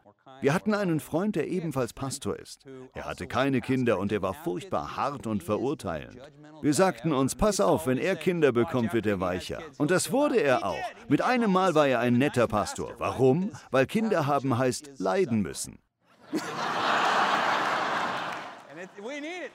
Wir 0.41 0.55
hatten 0.55 0.75
einen 0.75 1.01
Freund, 1.01 1.37
der 1.37 1.49
ebenfalls 1.49 1.93
Pastor 1.93 2.37
ist. 2.39 2.65
Er 2.95 3.05
hatte 3.05 3.27
keine 3.27 3.61
Kinder 3.61 3.99
und 3.99 4.13
er 4.13 4.23
war 4.23 4.35
furchtbar 4.35 4.97
hart 4.97 5.27
und 5.27 5.43
verurteilend. 5.43 6.19
Wir 6.63 6.75
sagten 6.75 7.13
uns, 7.13 7.35
pass 7.35 7.61
auf, 7.61 7.87
wenn 7.87 7.99
er 7.99 8.17
Kinder 8.17 8.53
bekommt, 8.53 8.93
wird 8.93 9.07
er 9.07 9.21
weicher. 9.21 9.61
Und 9.79 9.91
das 9.91 10.13
wurde 10.13 10.41
er 10.41 10.65
auch. 10.65 10.77
Mit 11.09 11.23
einem 11.23 11.53
Mal 11.53 11.75
war 11.75 11.87
er 11.87 12.01
ein 12.01 12.19
netter 12.19 12.47
Pastor. 12.47 12.95
Warum? 12.99 13.51
Weil 13.71 13.87
Kinder 13.87 14.27
haben 14.27 14.59
heißt 14.59 14.99
leiden 14.99 15.43
müssen. 15.43 15.79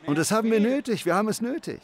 Und 0.06 0.17
das 0.17 0.32
haben 0.32 0.52
wir 0.52 0.60
nötig, 0.60 1.06
wir 1.06 1.15
haben 1.15 1.28
es 1.28 1.41
nötig. 1.41 1.82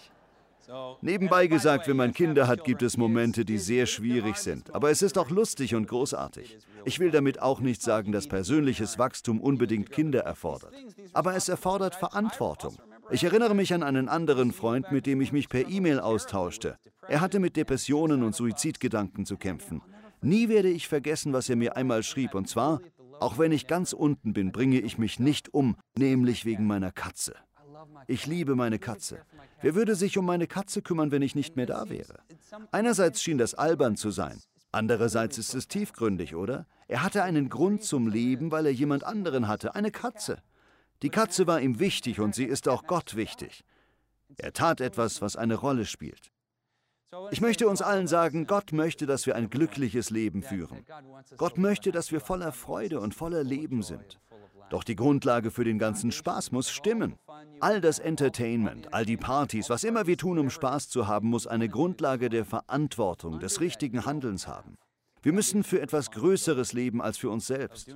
Nebenbei 1.01 1.47
gesagt, 1.47 1.87
wenn 1.87 1.97
man 1.97 2.13
Kinder 2.13 2.47
hat, 2.47 2.63
gibt 2.63 2.81
es 2.81 2.97
Momente, 2.97 3.45
die 3.45 3.57
sehr 3.57 3.85
schwierig 3.85 4.37
sind. 4.37 4.73
Aber 4.73 4.89
es 4.89 5.01
ist 5.01 5.17
auch 5.17 5.29
lustig 5.29 5.75
und 5.75 5.87
großartig. 5.87 6.57
Ich 6.85 6.99
will 6.99 7.11
damit 7.11 7.41
auch 7.41 7.59
nicht 7.59 7.81
sagen, 7.81 8.11
dass 8.11 8.27
persönliches 8.27 8.99
Wachstum 8.99 9.41
unbedingt 9.41 9.91
Kinder 9.91 10.21
erfordert. 10.21 10.73
Aber 11.13 11.35
es 11.35 11.49
erfordert 11.49 11.95
Verantwortung. 11.95 12.77
Ich 13.11 13.23
erinnere 13.23 13.55
mich 13.55 13.73
an 13.73 13.81
einen 13.81 14.07
anderen 14.07 14.51
Freund, 14.51 14.91
mit 14.91 15.05
dem 15.05 15.19
ich 15.21 15.31
mich 15.31 15.49
per 15.49 15.67
E-Mail 15.67 15.99
austauschte. 15.99 16.77
Er 17.07 17.21
hatte 17.21 17.39
mit 17.39 17.55
Depressionen 17.55 18.21
und 18.21 18.35
Suizidgedanken 18.35 19.25
zu 19.25 19.37
kämpfen. 19.37 19.81
Nie 20.21 20.49
werde 20.49 20.69
ich 20.69 20.87
vergessen, 20.87 21.33
was 21.33 21.49
er 21.49 21.55
mir 21.55 21.75
einmal 21.75 22.03
schrieb, 22.03 22.35
und 22.35 22.47
zwar, 22.47 22.81
auch 23.19 23.37
wenn 23.37 23.51
ich 23.51 23.67
ganz 23.67 23.93
unten 23.93 24.33
bin, 24.33 24.51
bringe 24.51 24.79
ich 24.79 24.97
mich 24.97 25.19
nicht 25.19 25.53
um, 25.53 25.75
nämlich 25.97 26.45
wegen 26.45 26.67
meiner 26.67 26.91
Katze. 26.91 27.33
Ich 28.07 28.25
liebe 28.25 28.55
meine 28.55 28.79
Katze. 28.79 29.21
Wer 29.61 29.75
würde 29.75 29.95
sich 29.95 30.17
um 30.17 30.25
meine 30.25 30.47
Katze 30.47 30.81
kümmern, 30.81 31.11
wenn 31.11 31.21
ich 31.21 31.35
nicht 31.35 31.55
mehr 31.55 31.65
da 31.65 31.89
wäre? 31.89 32.19
Einerseits 32.71 33.21
schien 33.21 33.37
das 33.37 33.53
albern 33.53 33.95
zu 33.95 34.11
sein. 34.11 34.39
Andererseits 34.71 35.37
ist 35.37 35.55
es 35.55 35.67
tiefgründig, 35.67 36.35
oder? 36.35 36.67
Er 36.87 37.03
hatte 37.03 37.23
einen 37.23 37.49
Grund 37.49 37.83
zum 37.83 38.07
Leben, 38.07 38.51
weil 38.51 38.65
er 38.65 38.73
jemand 38.73 39.03
anderen 39.03 39.47
hatte, 39.47 39.75
eine 39.75 39.91
Katze. 39.91 40.41
Die 41.01 41.09
Katze 41.09 41.47
war 41.47 41.61
ihm 41.61 41.79
wichtig 41.79 42.19
und 42.19 42.35
sie 42.35 42.45
ist 42.45 42.67
auch 42.67 42.85
Gott 42.85 43.15
wichtig. 43.15 43.63
Er 44.37 44.53
tat 44.53 44.81
etwas, 44.81 45.21
was 45.21 45.35
eine 45.35 45.55
Rolle 45.55 45.85
spielt. 45.85 46.31
Ich 47.31 47.41
möchte 47.41 47.67
uns 47.67 47.81
allen 47.81 48.07
sagen, 48.07 48.45
Gott 48.45 48.71
möchte, 48.71 49.07
dass 49.07 49.25
wir 49.25 49.35
ein 49.35 49.49
glückliches 49.49 50.11
Leben 50.11 50.43
führen. 50.43 50.85
Gott 51.37 51.57
möchte, 51.57 51.91
dass 51.91 52.11
wir 52.11 52.19
voller 52.19 52.51
Freude 52.51 52.99
und 52.99 53.15
voller 53.15 53.43
Leben 53.43 53.81
sind. 53.81 54.19
Doch 54.69 54.83
die 54.83 54.95
Grundlage 54.95 55.49
für 55.51 55.63
den 55.63 55.79
ganzen 55.79 56.11
Spaß 56.11 56.51
muss 56.51 56.69
stimmen. 56.69 57.15
All 57.59 57.81
das 57.81 57.99
Entertainment, 57.99 58.93
all 58.93 59.05
die 59.05 59.17
Partys, 59.17 59.69
was 59.69 59.83
immer 59.83 60.05
wir 60.05 60.17
tun, 60.17 60.37
um 60.37 60.49
Spaß 60.49 60.89
zu 60.89 61.07
haben, 61.07 61.29
muss 61.29 61.47
eine 61.47 61.69
Grundlage 61.69 62.29
der 62.29 62.45
Verantwortung, 62.45 63.39
des 63.39 63.59
richtigen 63.61 64.05
Handelns 64.05 64.47
haben. 64.47 64.77
Wir 65.21 65.33
müssen 65.33 65.63
für 65.63 65.81
etwas 65.81 66.11
Größeres 66.11 66.71
leben 66.73 67.01
als 67.01 67.17
für 67.17 67.29
uns 67.29 67.47
selbst. 67.47 67.93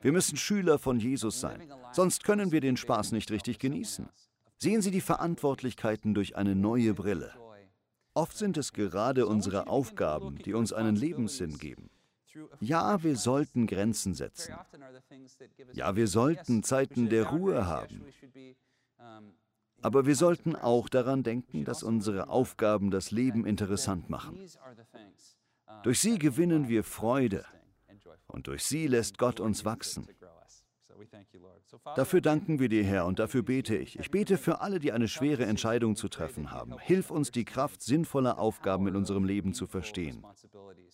Wir 0.00 0.12
müssen 0.12 0.36
Schüler 0.36 0.78
von 0.78 0.98
Jesus 0.98 1.40
sein, 1.40 1.62
sonst 1.92 2.24
können 2.24 2.52
wir 2.52 2.60
den 2.60 2.76
Spaß 2.76 3.12
nicht 3.12 3.30
richtig 3.30 3.58
genießen. 3.58 4.08
Sehen 4.58 4.82
Sie 4.82 4.90
die 4.90 5.00
Verantwortlichkeiten 5.00 6.12
durch 6.12 6.36
eine 6.36 6.54
neue 6.54 6.94
Brille. 6.94 7.32
Oft 8.14 8.36
sind 8.36 8.56
es 8.56 8.72
gerade 8.72 9.26
unsere 9.26 9.68
Aufgaben, 9.68 10.36
die 10.38 10.54
uns 10.54 10.72
einen 10.72 10.96
Lebenssinn 10.96 11.58
geben. 11.58 11.90
Ja, 12.60 13.02
wir 13.02 13.16
sollten 13.16 13.66
Grenzen 13.66 14.14
setzen. 14.14 14.54
Ja, 15.72 15.96
wir 15.96 16.08
sollten 16.08 16.62
Zeiten 16.62 17.08
der 17.08 17.28
Ruhe 17.28 17.66
haben. 17.66 18.04
Aber 19.82 20.06
wir 20.06 20.16
sollten 20.16 20.56
auch 20.56 20.88
daran 20.88 21.22
denken, 21.22 21.64
dass 21.64 21.82
unsere 21.82 22.28
Aufgaben 22.28 22.90
das 22.90 23.10
Leben 23.10 23.46
interessant 23.46 24.08
machen. 24.10 24.38
Durch 25.82 26.00
sie 26.00 26.18
gewinnen 26.18 26.68
wir 26.68 26.84
Freude 26.84 27.44
und 28.26 28.46
durch 28.46 28.64
sie 28.64 28.86
lässt 28.86 29.18
Gott 29.18 29.40
uns 29.40 29.64
wachsen. 29.64 30.08
Dafür 31.94 32.20
danken 32.20 32.58
wir 32.58 32.68
dir, 32.68 32.84
Herr, 32.84 33.06
und 33.06 33.18
dafür 33.18 33.42
bete 33.42 33.76
ich. 33.76 33.98
Ich 33.98 34.10
bete 34.10 34.38
für 34.38 34.60
alle, 34.60 34.78
die 34.78 34.92
eine 34.92 35.08
schwere 35.08 35.44
Entscheidung 35.44 35.96
zu 35.96 36.08
treffen 36.08 36.50
haben. 36.50 36.78
Hilf 36.78 37.10
uns, 37.10 37.30
die 37.30 37.44
Kraft 37.44 37.82
sinnvoller 37.82 38.38
Aufgaben 38.38 38.86
in 38.88 38.96
unserem 38.96 39.24
Leben 39.24 39.54
zu 39.54 39.66
verstehen. 39.66 40.24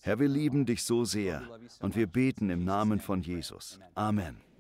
Herr, 0.01 0.19
wir 0.19 0.29
lieben 0.29 0.67
dich 0.67 0.85
so 0.85 1.05
sehr 1.05 1.43
und 1.81 1.97
wir 1.97 2.07
beten 2.07 2.51
im 2.51 2.65
Namen 2.65 3.01
von 3.01 3.23
Jesus. 3.23 3.79
Amen. 3.95 4.52